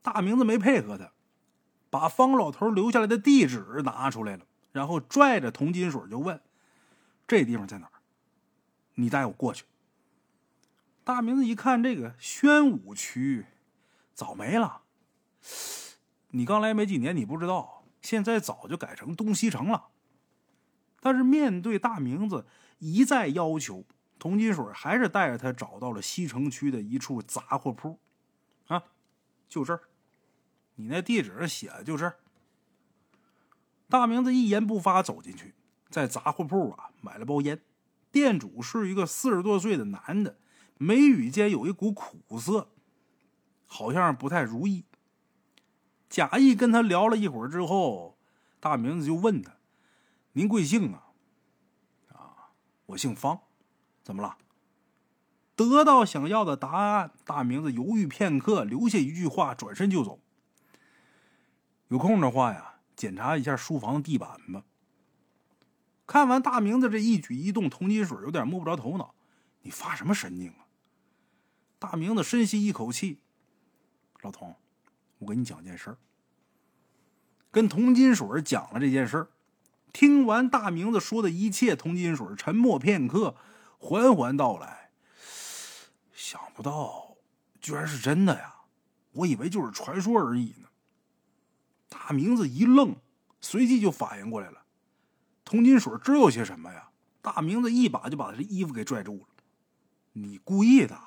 [0.01, 1.11] 大明子没配合他。
[1.89, 6.41] 把方老头留下来的地址拿出来了，然后拽着铜金水就问
[7.27, 8.01] ：“这地方在哪儿？
[8.95, 9.65] 你带我过去。”
[11.05, 13.45] 大明子一看，这个宣武区
[14.15, 14.81] 早没了。
[16.29, 19.87] 你刚来没几年，你不知道，现在早就改成东西城了。
[20.99, 22.45] 但是面对大明子
[22.77, 23.83] 一再要求，
[24.19, 27.99] 童金水还是带着他找到了西城区的一处杂货铺。
[28.67, 28.83] 啊，
[29.49, 29.81] 就这儿。
[30.75, 32.13] 你那地址写的就是。
[33.89, 35.53] 大明子一言不发走进去，
[35.89, 37.61] 在杂货铺啊买了包烟。
[38.11, 40.37] 店主是一个四十多岁的男的，
[40.77, 42.69] 眉宇间有一股苦涩，
[43.67, 44.85] 好像不太如意。
[46.13, 48.19] 假意跟他聊了一会儿之后，
[48.59, 49.53] 大明子就问他
[50.33, 51.07] ：“您贵姓啊
[52.13, 52.53] ？”“啊，
[52.85, 53.39] 我姓方。
[54.05, 54.37] ”“怎么了？”
[55.57, 60.19] 得到想要的答案，大明子犹豫片刻，留下一句话，转身就走。
[61.87, 64.63] 有空的话呀，检查一下书房地板吧。
[66.05, 69.15] 看完大明子这一举一动，童金水有点摸不着头脑。
[69.63, 70.67] 你发什么神经啊？
[71.79, 73.19] 大明子深吸一口气，
[74.21, 74.55] 老童，
[75.23, 75.97] 我跟你讲件事儿。
[77.49, 79.27] 跟童金水讲了这件事儿，
[79.91, 83.35] 听完大明子说的一切，童金水沉默片刻，
[83.77, 84.91] 缓缓道来
[86.13, 87.15] ：“想不到，
[87.61, 88.55] 居然是真的呀！
[89.13, 90.67] 我以为就是传说而已呢。”
[91.87, 92.95] 大明子一愣，
[93.39, 94.63] 随即就反应过来了。
[95.45, 96.89] 童金水知道些什么呀？
[97.21, 99.27] 大明子一把就把他的衣服给拽住了。
[100.13, 100.99] 你故意的！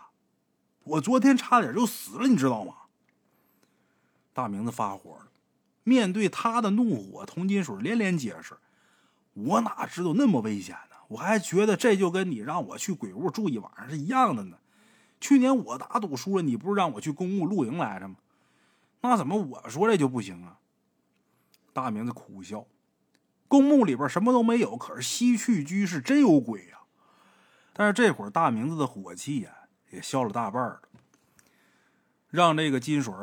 [0.84, 2.74] 我昨天差点就死了，你知道吗？
[4.36, 5.28] 大明子发火了。
[5.82, 8.54] 面对他的怒火，童金水连连解释
[9.32, 10.96] ：“我哪知道那么危险呢？
[11.08, 14.58] 我还觉得这就跟你让我去鬼屋住一晚上是一样的呢。
[15.22, 18.16] 去年我打赌输了，你不是让我去公墓露营来着吗？
[19.00, 20.58] 那怎么我说这就不行啊？”
[21.72, 22.66] 大明子苦笑，
[23.48, 26.80] 公墓里边什么都没有，可是西去居是真有鬼呀！
[27.72, 29.50] 但是这会儿大明子的火气呀
[29.92, 30.82] 也消了大半了，
[32.28, 33.14] 让这个金水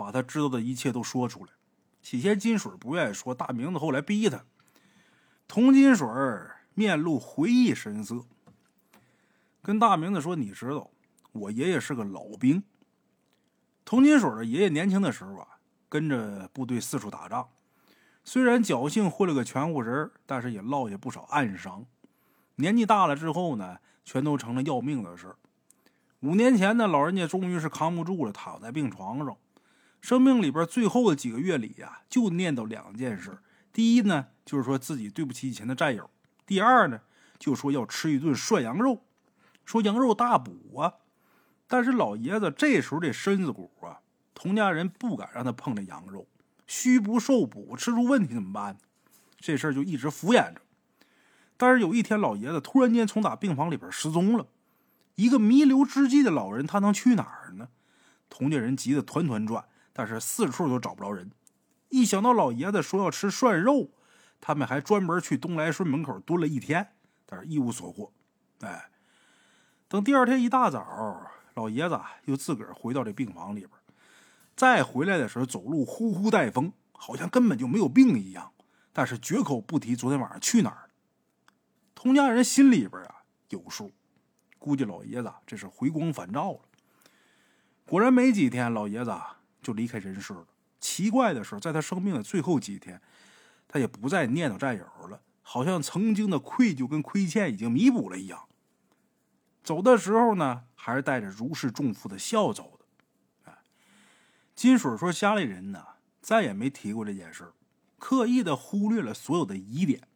[0.00, 1.52] 把他知道的一切都说出来。
[2.00, 4.42] 起先金水不愿意说，大明子后来逼他。
[5.46, 6.08] 童金水
[6.72, 8.24] 面露回忆神色，
[9.60, 10.90] 跟大明子说：“你知道，
[11.32, 12.62] 我爷爷是个老兵。
[13.84, 15.58] 童金水的爷爷年轻的时候啊，
[15.90, 17.48] 跟着部队四处打仗，
[18.24, 21.84] 虽然侥幸混了个全乎人，但是也落下不少暗伤。
[22.54, 25.34] 年纪大了之后呢，全都成了要命的事
[26.20, 29.36] 五年前呢，老人家终于是扛不住了，躺在病床上。
[30.00, 33.38] 生命里边最后的几个月里呀，就念叨两件事：
[33.72, 36.04] 第一呢，就是说自己对不起以前的战友；
[36.46, 37.00] 第二呢，
[37.38, 39.04] 就说要吃一顿涮羊肉，
[39.64, 40.94] 说羊肉大补啊。
[41.66, 44.00] 但是老爷子这时候这身子骨啊，
[44.34, 46.26] 童家人不敢让他碰这羊肉，
[46.66, 48.76] 虚不受补，吃出问题怎么办？
[49.38, 50.62] 这事儿就一直敷衍着。
[51.56, 54.46] 但是有一天，老爷子突然间从打病房里边失踪了，
[55.14, 57.68] 一个弥留之际的老人，他能去哪儿呢？
[58.28, 59.64] 童家人急得团团转。
[60.00, 61.30] 但是四处都找不着人，
[61.90, 63.90] 一想到老爷子说要吃涮肉，
[64.40, 66.94] 他们还专门去东来顺门口蹲了一天，
[67.26, 68.10] 但是一无所获。
[68.60, 68.88] 哎，
[69.88, 73.72] 等第二天一大早，老爷子又自个儿回到这病房里边，
[74.56, 78.50] 再回来的时候走路呼呼带风，好像根本就没有病一样，
[78.94, 80.88] 但是绝口不提昨天晚上去哪儿了。
[81.94, 83.16] 童家人心里边啊
[83.50, 83.92] 有数，
[84.58, 86.60] 估计老爷子这是回光返照了。
[87.84, 89.14] 果然没几天，老爷子。
[89.70, 90.44] 就离开人世了。
[90.80, 93.00] 奇怪的是，在他生命的最后几天，
[93.68, 98.48] 他也不再念叨战友了，好像曾经的愧疚跟亏欠已经弥补了一样。
[99.62, 103.52] 走的时候呢，还是带着如释重负的笑走的。
[103.52, 103.58] 哎，
[104.56, 105.86] 金水说家里人呢
[106.20, 107.52] 再也没提过这件事
[107.96, 110.08] 刻意的忽略了所有的疑点。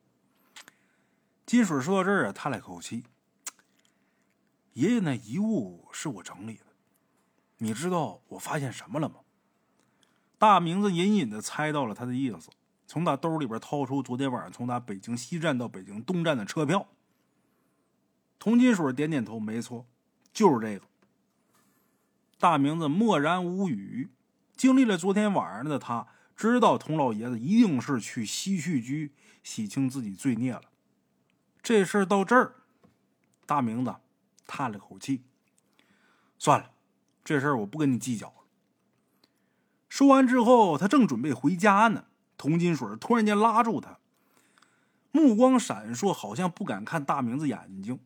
[1.46, 3.04] 金水说到这儿啊，叹了口气
[4.72, 6.64] ：“爷爷那遗物是我整理的，
[7.58, 9.16] 你知道我发现什么了吗？”
[10.44, 12.50] 大明子隐隐的猜到了他的意思，
[12.86, 16.86] 从他兜里边掏出昨天晚上从他北京西站到北京东站的车票。
[18.38, 19.86] 童金水点点头，没错，
[20.34, 20.84] 就是这个。
[22.38, 24.10] 大明子默然无语。
[24.54, 30.64] 经历了昨天晚上的他，知道童老爷子一定是去西去居洗清自己罪孽了。
[31.62, 32.56] 这事儿到这儿，
[33.46, 33.94] 大明子
[34.46, 35.22] 叹了口气，
[36.38, 36.72] 算了，
[37.24, 38.43] 这事儿我不跟你计较了。
[39.94, 44.00] 说完之后，他正准备回家呢，童金水突然间拉住他，
[45.12, 48.00] 目光闪烁，好像不敢看大明子眼睛，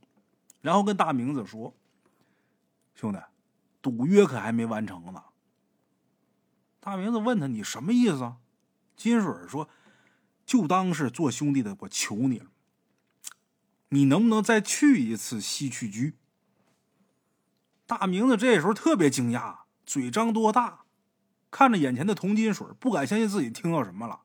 [0.60, 1.74] 然后跟大明子说
[2.94, 3.18] ：“兄弟，
[3.80, 5.24] 赌约可还没完成呢。”
[6.78, 8.36] 大明子问他：“你什么意思啊？”
[8.94, 9.70] 金水说
[10.44, 12.50] ：“就当是做兄弟的，我求你了，
[13.88, 16.18] 你能不能再去一次西去居？”
[17.88, 20.80] 大明子这时候特别惊讶，嘴张多大。
[21.50, 24.20] 看着眼前的铜金水，不敢相信自己听到什么了。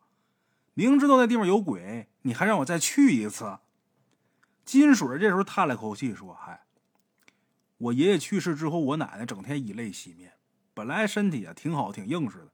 [0.73, 3.59] 明知道那地方有鬼，你还让我再去一次？
[4.65, 6.63] 金水这时候叹了口气说：“嗨，
[7.77, 10.33] 我爷爷去世之后，我奶奶整天以泪洗面，
[10.73, 12.51] 本来身体也挺好，挺硬实的，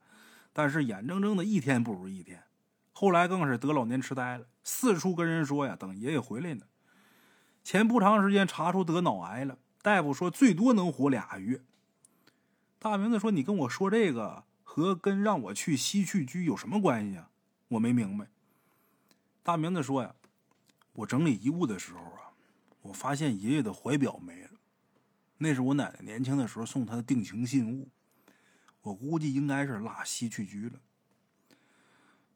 [0.51, 2.43] 但是眼睁睁的一天不如一天。
[2.91, 6.65] 后来更是得老年痴呆了，四处跟人说呀，等爷爷回来呢。
[7.63, 11.61] 前不长时间查出得脑癌了，大夫说最多能活俩月。”
[12.79, 17.31] 大明子说：“你跟我说这个。”和跟让我去西去居有什么关系啊？
[17.69, 18.27] 我没明白。
[19.41, 20.13] 大明子说呀，
[20.93, 22.29] 我整理遗物的时候啊，
[22.83, 24.51] 我发现爷爷的怀表没了，
[25.39, 27.89] 那是我奶奶年轻的时候送他的定情信物，
[28.81, 30.79] 我估计应该是落西去居了。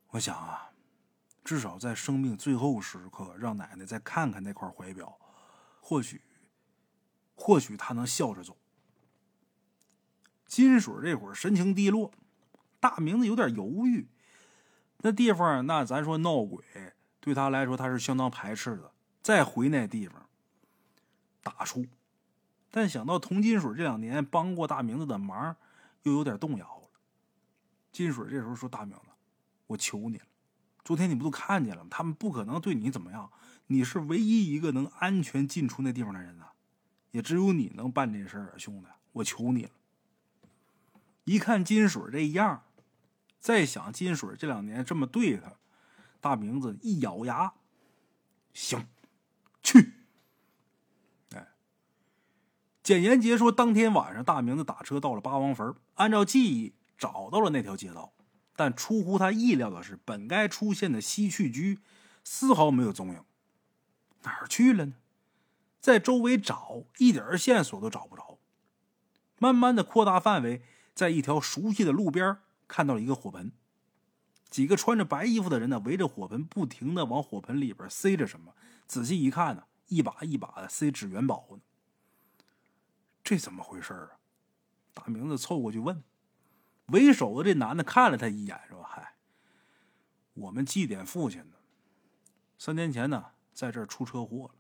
[0.08, 0.72] 我想啊，
[1.44, 5.20] 至少在生命最后时刻，让奶奶再看看那块怀表，
[5.80, 6.24] 或许，
[7.36, 8.58] 或许他能笑着走。
[10.48, 12.12] 金水这会儿神情低落。
[12.84, 14.06] 大明子有点犹豫，
[14.98, 16.62] 那地方那咱说闹鬼，
[17.22, 18.92] 对他来说他是相当排斥的。
[19.22, 20.28] 再回那地方，
[21.42, 21.86] 打出。
[22.70, 25.56] 但想到童金水这两年帮过大明子的忙，
[26.02, 26.90] 又有点动摇了。
[27.94, 29.06] 金水这时候说：“大明子，
[29.68, 30.26] 我求你了，
[30.84, 31.88] 昨天你不都看见了吗？
[31.90, 33.32] 他们不可能对你怎么样，
[33.68, 36.52] 你是唯一一个能安全进出那地方的人啊，
[37.12, 39.72] 也只有你能办这事儿啊，兄弟，我求你了。”
[41.24, 42.62] 一看金水这样。
[43.44, 45.56] 再想金水这两年这么对他，
[46.22, 47.56] 大明子一咬牙，
[48.54, 48.88] 行，
[49.62, 49.96] 去。
[51.36, 51.50] 哎，
[52.82, 58.14] 简言杰说，当天晚上大明子打车到了八王坟，按照记忆找到了那条街道，
[58.56, 61.80] 但出乎他意料的是，本该出现的西去居
[62.24, 63.26] 丝毫没有踪影，
[64.22, 64.94] 哪儿去了呢？
[65.82, 68.40] 在周围找，一点线索都找不着。
[69.38, 70.62] 慢慢的扩大范围，
[70.96, 72.38] 在一条熟悉的路边
[72.74, 73.52] 看到了一个火盆，
[74.50, 78.56] 几个穿着白衣服的人呢围着火盆，不停的往火盆里边塞着什么。
[78.88, 81.60] 仔细一看呢，一把一把的塞纸元宝呢。
[83.24, 84.18] 这怎么回事啊？
[84.92, 86.04] 大明子凑过去问。
[86.88, 89.18] 为首的这男的看了他一眼，说：“嗨，
[90.34, 91.58] 我们祭奠父亲呢。
[92.58, 94.56] 三年前呢，在这儿出车祸了。”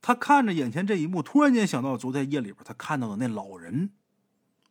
[0.00, 3.90] 他看着眼前这一幕，突然间想到昨天夜里边他看到的那老人。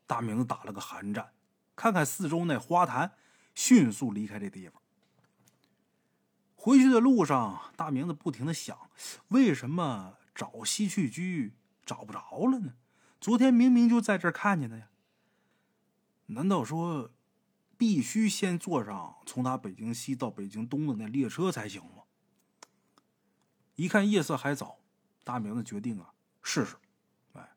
[0.07, 1.33] 大明子打了个寒战，
[1.81, 3.13] 看看四周那花坛，
[3.55, 4.79] 迅速离开这地方。
[6.53, 8.77] 回去的路上，大明子不停的想：
[9.29, 12.75] 为什么找西去居找不着了呢？
[13.19, 14.89] 昨天明明就在这看见的呀。
[16.27, 17.09] 难道说，
[17.79, 22.03] 必须先坐上从他北京西到北京东的那列车才行吗？
[23.73, 24.77] 一看夜色还早，
[25.23, 26.13] 大明子决定啊，
[26.43, 26.75] 试试。
[27.33, 27.55] 哎，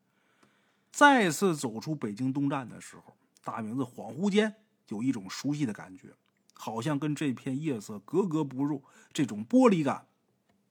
[0.91, 3.15] 再次走出北京东站的时候，
[3.45, 4.57] 大明子恍惚间
[4.89, 6.15] 有一种熟悉的感觉，
[6.55, 8.83] 好像跟这片夜色格格不入。
[9.13, 10.09] 这种玻璃感，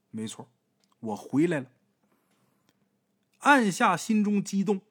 [0.09, 0.49] 没错，
[0.99, 1.67] 我回来了。
[3.39, 4.81] 按下心中激动，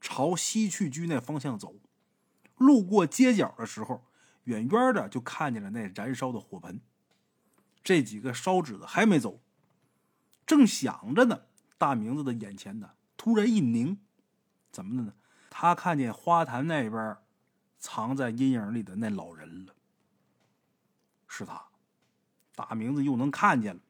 [0.00, 1.74] 朝西去居那方向走。
[2.56, 4.04] 路过街角的时候，
[4.44, 6.80] 远远的就看见了那燃烧的火盆。
[7.82, 9.40] 这几个烧纸的还没走，
[10.46, 11.42] 正想着呢，
[11.76, 13.98] 大明子的眼前呢突然一凝，
[14.70, 15.14] 怎么的呢？
[15.58, 17.16] 他看见花坛那边
[17.78, 19.72] 藏在阴影里的那老人了。
[21.26, 21.68] 是他，
[22.54, 23.80] 大明子又能看见了。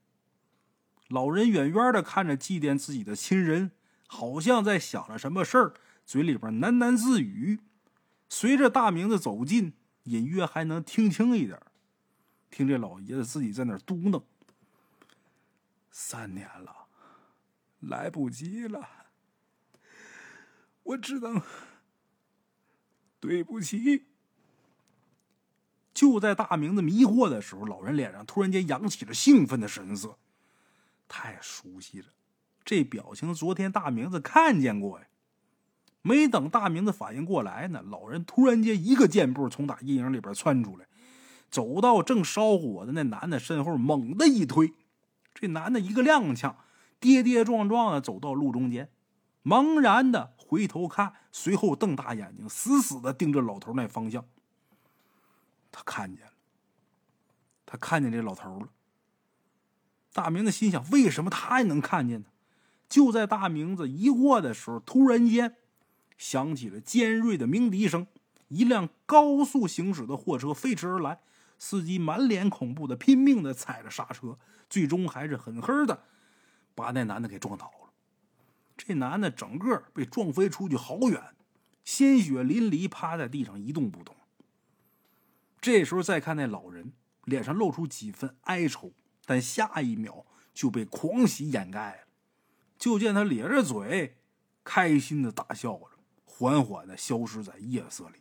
[1.08, 3.72] 老人远远的看着祭奠自己的亲人，
[4.06, 7.58] 好像在想着什么事儿，嘴里边喃喃自语。
[8.28, 9.72] 随着大明子走近，
[10.04, 11.60] 隐约还能听清一点，
[12.48, 14.22] 听这老爷子自己在那嘟囔
[15.90, 16.86] ：“三年了，
[17.80, 19.05] 来不及了，
[20.86, 21.40] 我只能
[23.20, 24.06] 对不起。”
[25.94, 30.18] 就在大明子迷惑的时候，老人脸上突然间扬起了兴奋的神色，
[31.08, 32.08] 太熟悉了，
[32.64, 35.06] 这表情昨天大明子看见过呀。
[36.02, 40.86] 没等大明子反应过来呢，老人突然间一个箭步从打阴影里边窜出来，
[41.50, 44.74] 走到正烧火的那男的身后，猛地一推，
[45.34, 46.54] 这男的一个踉跄，
[47.00, 48.90] 跌跌撞撞的走到路中间，
[49.46, 54.24] 茫然的回头看，随后瞪大眼睛，死死的盯着老头那方向。
[55.70, 56.32] 他看见了，
[57.64, 58.68] 他看见这老头了。
[60.12, 62.26] 大明子心想：为什么他也能看见呢？
[62.88, 65.56] 就在大明子疑惑的时候，突然间。
[66.18, 68.06] 响起了尖锐的鸣笛声，
[68.48, 71.20] 一辆高速行驶的货车飞驰而来，
[71.58, 74.38] 司机满脸恐怖的拼命的踩着刹车，
[74.70, 76.04] 最终还是狠狠的
[76.74, 77.85] 把那男的给撞倒了。
[78.76, 81.34] 这男的整个被撞飞出去好远，
[81.84, 84.14] 鲜血淋漓，趴在地上一动不动。
[85.60, 86.92] 这时候再看那老人，
[87.24, 88.92] 脸上露出几分哀愁，
[89.24, 92.06] 但下一秒就被狂喜掩盖了。
[92.78, 94.18] 就见他咧着嘴，
[94.62, 95.90] 开心的大笑着。
[96.24, 98.18] 缓缓的消失在夜色里。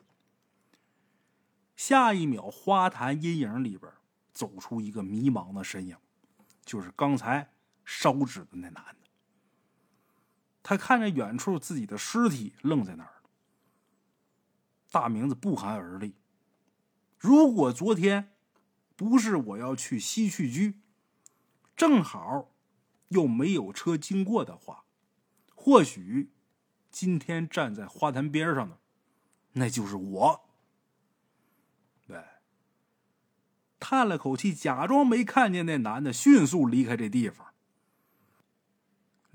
[1.75, 3.91] 下一秒，花坛阴影里边
[4.31, 5.97] 走出一个迷茫的身影，
[6.63, 7.51] 就是刚才
[7.83, 9.04] 烧纸的那男的。
[10.67, 13.21] 他看着远处自己的尸体，愣在那儿。
[14.89, 16.15] 大明子不寒而栗。
[17.19, 18.31] 如果昨天
[18.95, 20.81] 不是我要去西去居，
[21.75, 22.51] 正好
[23.09, 24.85] 又没有车经过的话，
[25.53, 26.31] 或许。
[26.89, 28.79] 今天站在花坛边上的，
[29.51, 30.49] 那就是我。
[32.07, 32.23] 对，
[33.79, 37.53] 叹了口气，假装没看见那男的，迅速离开这地方。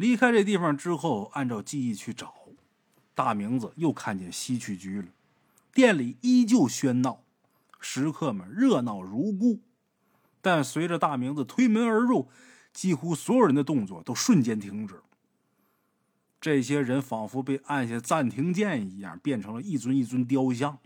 [0.01, 2.35] 离开这地方之后，按照记忆去找，
[3.15, 5.09] 大明子又看见西去居了。
[5.75, 7.23] 店里依旧喧闹，
[7.79, 9.61] 食客们热闹如故。
[10.41, 12.31] 但随着大明子推门而入，
[12.73, 15.03] 几乎所有人的动作都瞬间停止。
[16.41, 20.79] 这些人仿佛被按下暂停键一样，变成了一尊一尊雕像，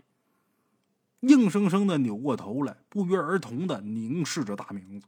[1.21, 5.07] 硬生生的扭过头来，不约而同的凝视着大明子。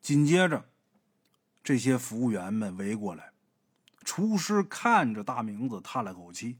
[0.00, 0.69] 紧接着，
[1.62, 3.32] 这些服务员们围过来，
[4.04, 6.58] 厨师看着大明子，叹了口气：“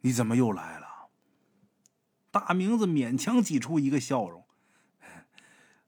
[0.00, 1.08] 你怎么又来了？”
[2.30, 4.46] 大明子勉强挤出一个笑容：“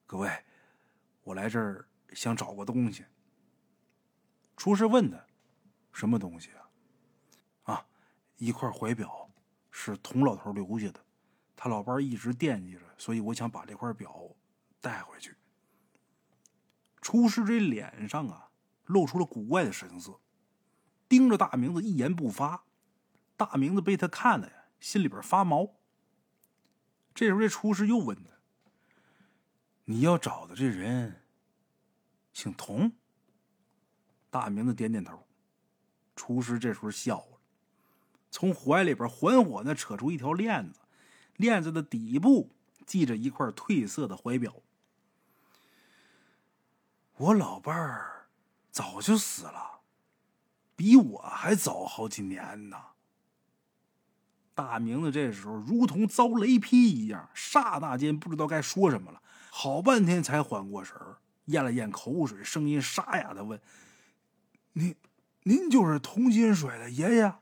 [0.07, 0.45] 各位，
[1.23, 3.05] 我来这儿想找个东西。”
[4.57, 5.25] 厨师问他。
[5.93, 7.75] 什么东西啊？
[7.75, 7.87] 啊，
[8.37, 9.29] 一块怀表，
[9.73, 11.05] 是童老头留下的，
[11.57, 14.31] 他老伴一直惦记着，所以我想把这块表
[14.81, 15.35] 带回去。
[17.01, 18.51] 厨师这脸上啊，
[18.84, 20.20] 露出了古怪的神色，
[21.09, 22.64] 盯着大明子一言不发。
[23.36, 25.76] 大明子被他看的呀，心里边发毛。
[27.14, 28.30] 这时候，这厨师又问他
[29.86, 31.22] ：“你要找的这人
[32.32, 32.92] 姓童？”
[34.30, 35.26] 大明子点点头。
[36.14, 37.40] 厨师这时候笑了，
[38.30, 40.80] 从怀里边缓缓的扯出一条链子，
[41.36, 42.51] 链子的底部
[42.86, 44.62] 系着一块褪色的怀表。
[47.21, 48.29] 我老伴儿
[48.71, 49.81] 早就死了，
[50.75, 52.79] 比我还早好几年呢。
[54.55, 63.61] 大明子这时候如同遭雷劈一样，刹那间不知道该说什么了，好半天才缓过神儿，咽了咽口水，声音沙哑的问
[64.73, 64.97] ：“您，
[65.43, 67.35] 您就是童金水的爷爷？”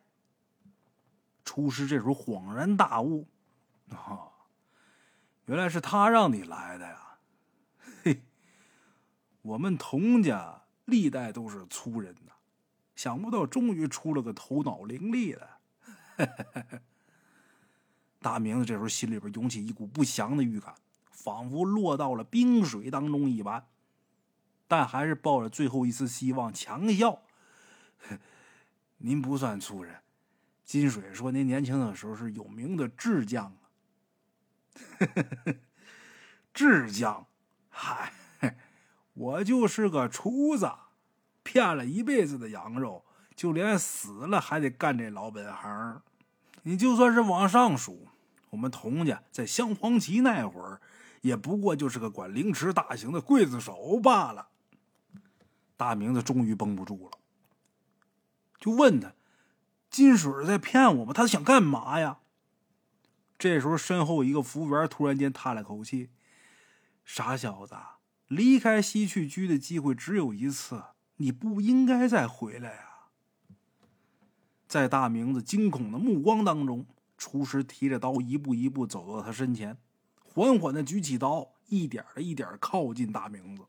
[1.44, 3.28] 厨师这时候恍然大悟
[3.94, 4.26] ：“啊，
[5.44, 7.07] 原来是他让你来的呀！
[9.48, 12.32] 我们童家历代都是粗人呐，
[12.94, 15.48] 想不到终于出了个头脑伶俐的。
[18.20, 20.74] ”大明子这时候心里边涌起一股不祥的预感，
[21.10, 23.66] 仿佛落到了冰水当中一般，
[24.66, 27.22] 但还是抱着最后一丝希望，强笑
[28.98, 30.02] ：“您不算粗人，
[30.62, 33.64] 金水说您年轻的时候是有名的智将啊。
[36.52, 37.26] 智将，
[37.70, 38.12] 嗨，
[39.18, 40.70] 我就是个厨子，
[41.42, 43.04] 骗了一辈子的羊肉，
[43.34, 46.02] 就连死了还得干这老本行。”
[46.62, 48.08] 你就算是往上数，
[48.50, 50.80] 我们佟家在镶黄旗那会儿，
[51.22, 54.48] 也不过就是个管凌迟大刑的刽子手罢了。
[55.76, 57.18] 大明子终于绷不住了，
[58.58, 59.14] 就问他
[59.90, 61.12] ：“金水在骗我吗？
[61.12, 62.18] 他想干嘛呀？”
[63.38, 66.10] 这时候，身后一个服务员突然间叹了口气
[67.04, 67.76] ：“傻小子，
[68.28, 70.82] 离开西去居的机会只有一次，
[71.16, 73.10] 你不应该再回来啊。”
[74.68, 79.76] 在大明子惊恐的目光当中，厨师提着刀一步一步走到他身前，
[80.22, 83.64] 缓缓的举起刀，一点的一点靠近大明子，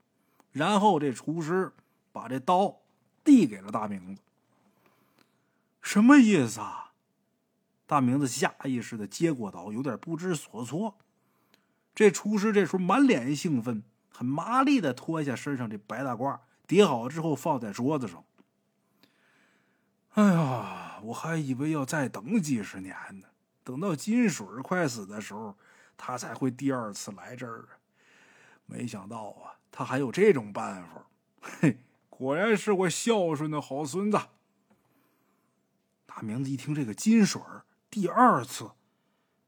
[0.51, 1.71] 然后这厨师
[2.11, 2.81] 把这刀
[3.23, 4.21] 递给了大明子。
[5.81, 6.91] 什么意思啊？
[7.87, 10.97] 大明子下意识的接过刀，有点不知所措。
[11.95, 13.81] 这厨师这时候满脸兴奋，
[14.19, 18.21] 很麻利的脱下身上这白大褂，叠好之后放在桌子上。
[20.09, 23.27] 哎呀，我还以为要再等几十年呢，
[23.63, 25.55] 等到金水快死的时候，
[25.95, 27.79] 他才会第二次来这儿啊！
[28.65, 31.07] 没想到啊，他还有这种办法，
[31.39, 31.77] 嘿，
[32.09, 34.19] 果然是我孝顺的好孙子。
[36.05, 37.41] 大明子一听这个金水
[37.89, 38.71] 第二次，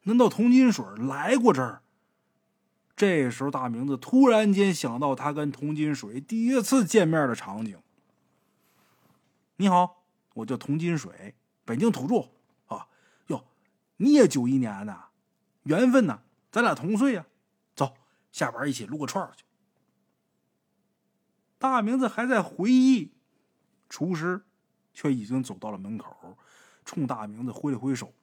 [0.03, 1.81] 难道童金水来过这儿？
[2.95, 7.81] 这时候，大明子突然间想到他跟童金水第一次见面的场景。
[9.57, 9.99] 你好。
[10.33, 11.35] 我叫童金水，
[11.65, 12.29] 北京土著
[12.73, 12.87] 啊！
[13.27, 13.43] 哟，
[13.97, 14.97] 你也九一年的，
[15.63, 16.21] 缘分呢？
[16.49, 17.25] 咱俩同岁呀！
[17.75, 17.97] 走，
[18.31, 19.43] 下班一起撸个串去。
[21.57, 23.11] 大明子还在回忆，
[23.89, 24.45] 厨师
[24.93, 26.37] 却已经走到了门口，
[26.85, 28.13] 冲大明子挥了挥手。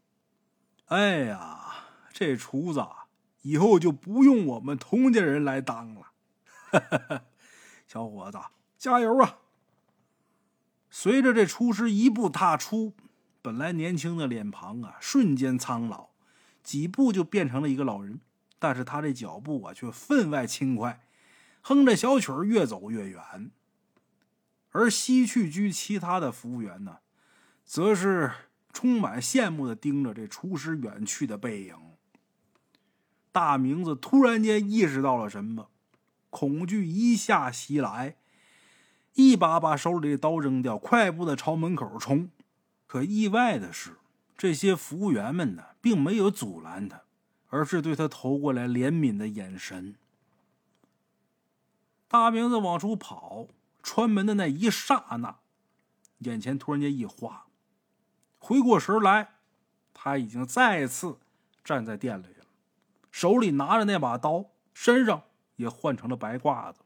[0.86, 1.74] 哎呀，
[2.10, 2.80] 这厨子
[3.42, 6.12] 以后就不用我们童家人来当了。
[7.86, 8.38] 小伙子，
[8.76, 9.38] 加油啊！
[10.90, 12.94] 随着这厨师一步踏出，
[13.40, 16.08] 本来年轻的脸庞啊，瞬间苍老，
[16.62, 18.20] 几步就变成了一个老人。
[18.58, 21.06] 但是他这脚步啊，却分外轻快，
[21.62, 23.50] 哼着小曲儿越走越远。
[24.72, 26.98] 而西去居其他的服务员呢，
[27.64, 28.32] 则是
[28.72, 31.76] 充满羡慕的盯着这厨师远去的背影。
[33.32, 35.68] 大明子突然间意识到了什么，
[36.30, 38.16] 恐惧一下袭来。
[39.14, 42.30] 一把把手里的刀扔掉，快步的朝门口冲。
[42.86, 43.96] 可意外的是，
[44.36, 47.02] 这些服务员们呢，并没有阻拦他，
[47.48, 49.96] 而是对他投过来怜悯的眼神。
[52.06, 53.48] 大明子往出跑，
[53.82, 55.40] 穿门的那一刹那，
[56.18, 57.46] 眼前突然间一花，
[58.38, 59.34] 回过神来，
[59.92, 61.18] 他已经再次
[61.64, 62.26] 站在店里，
[63.18, 65.24] 手里拿着那把刀，身上
[65.56, 66.82] 也换成了白褂子。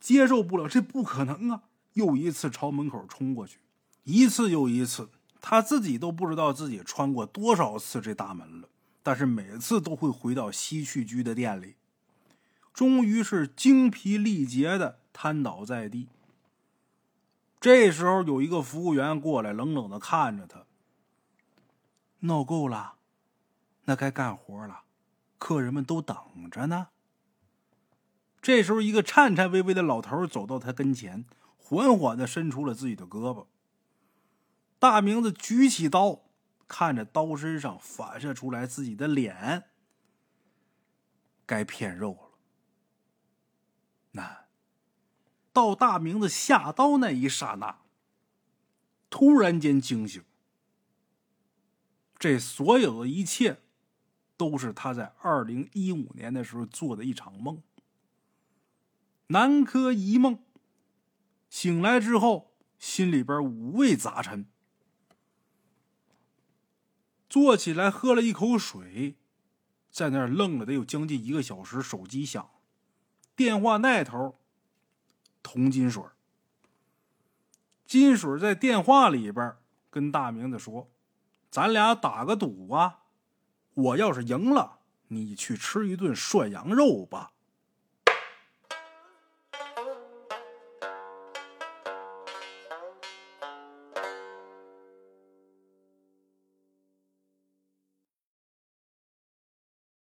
[0.00, 1.64] 接受不了，这不可能啊！
[1.92, 3.58] 又一次朝门口冲过去，
[4.04, 5.10] 一次又一次，
[5.42, 8.70] 他自己都不知道自己穿过多少次这大门了，
[9.02, 11.74] 但是每次都会回到西去居的店里，
[12.72, 16.08] 终于是精疲力竭的瘫倒在地。
[17.60, 20.64] 这时候有一个服务员过来，冷冷的看着他
[22.20, 22.95] ：“闹够了，
[23.86, 24.84] 那该干活了，
[25.38, 26.16] 客人们都等
[26.50, 26.90] 着呢。”
[28.40, 31.24] 这时候，一个颤颤巍巍的老头走到他跟前，
[31.56, 33.46] 缓缓的伸出了自己的胳膊。
[34.78, 36.26] 大明子举起刀，
[36.68, 39.64] 看着刀身上反射出来自己的脸，
[41.44, 42.38] 该片肉了。
[44.12, 44.44] 那
[45.52, 47.80] 到大明子下刀那一刹那，
[49.10, 50.22] 突然间惊醒。
[52.18, 53.62] 这所有的一切，
[54.36, 57.62] 都是他在二零一五年的时候做的一场梦。
[59.28, 60.38] 南柯一梦，
[61.48, 64.46] 醒来之后，心里边五味杂陈。
[67.28, 69.16] 坐起来喝了一口水，
[69.90, 71.82] 在那儿愣了得有将近一个小时。
[71.82, 72.50] 手机响，
[73.34, 74.38] 电话那头，
[75.42, 76.02] 童金水。
[77.84, 79.56] 金水在电话里边
[79.90, 80.88] 跟大明子说
[81.50, 83.05] ：“咱俩打个赌啊，
[83.76, 87.30] 我要是赢了，你去吃一顿涮羊肉吧。”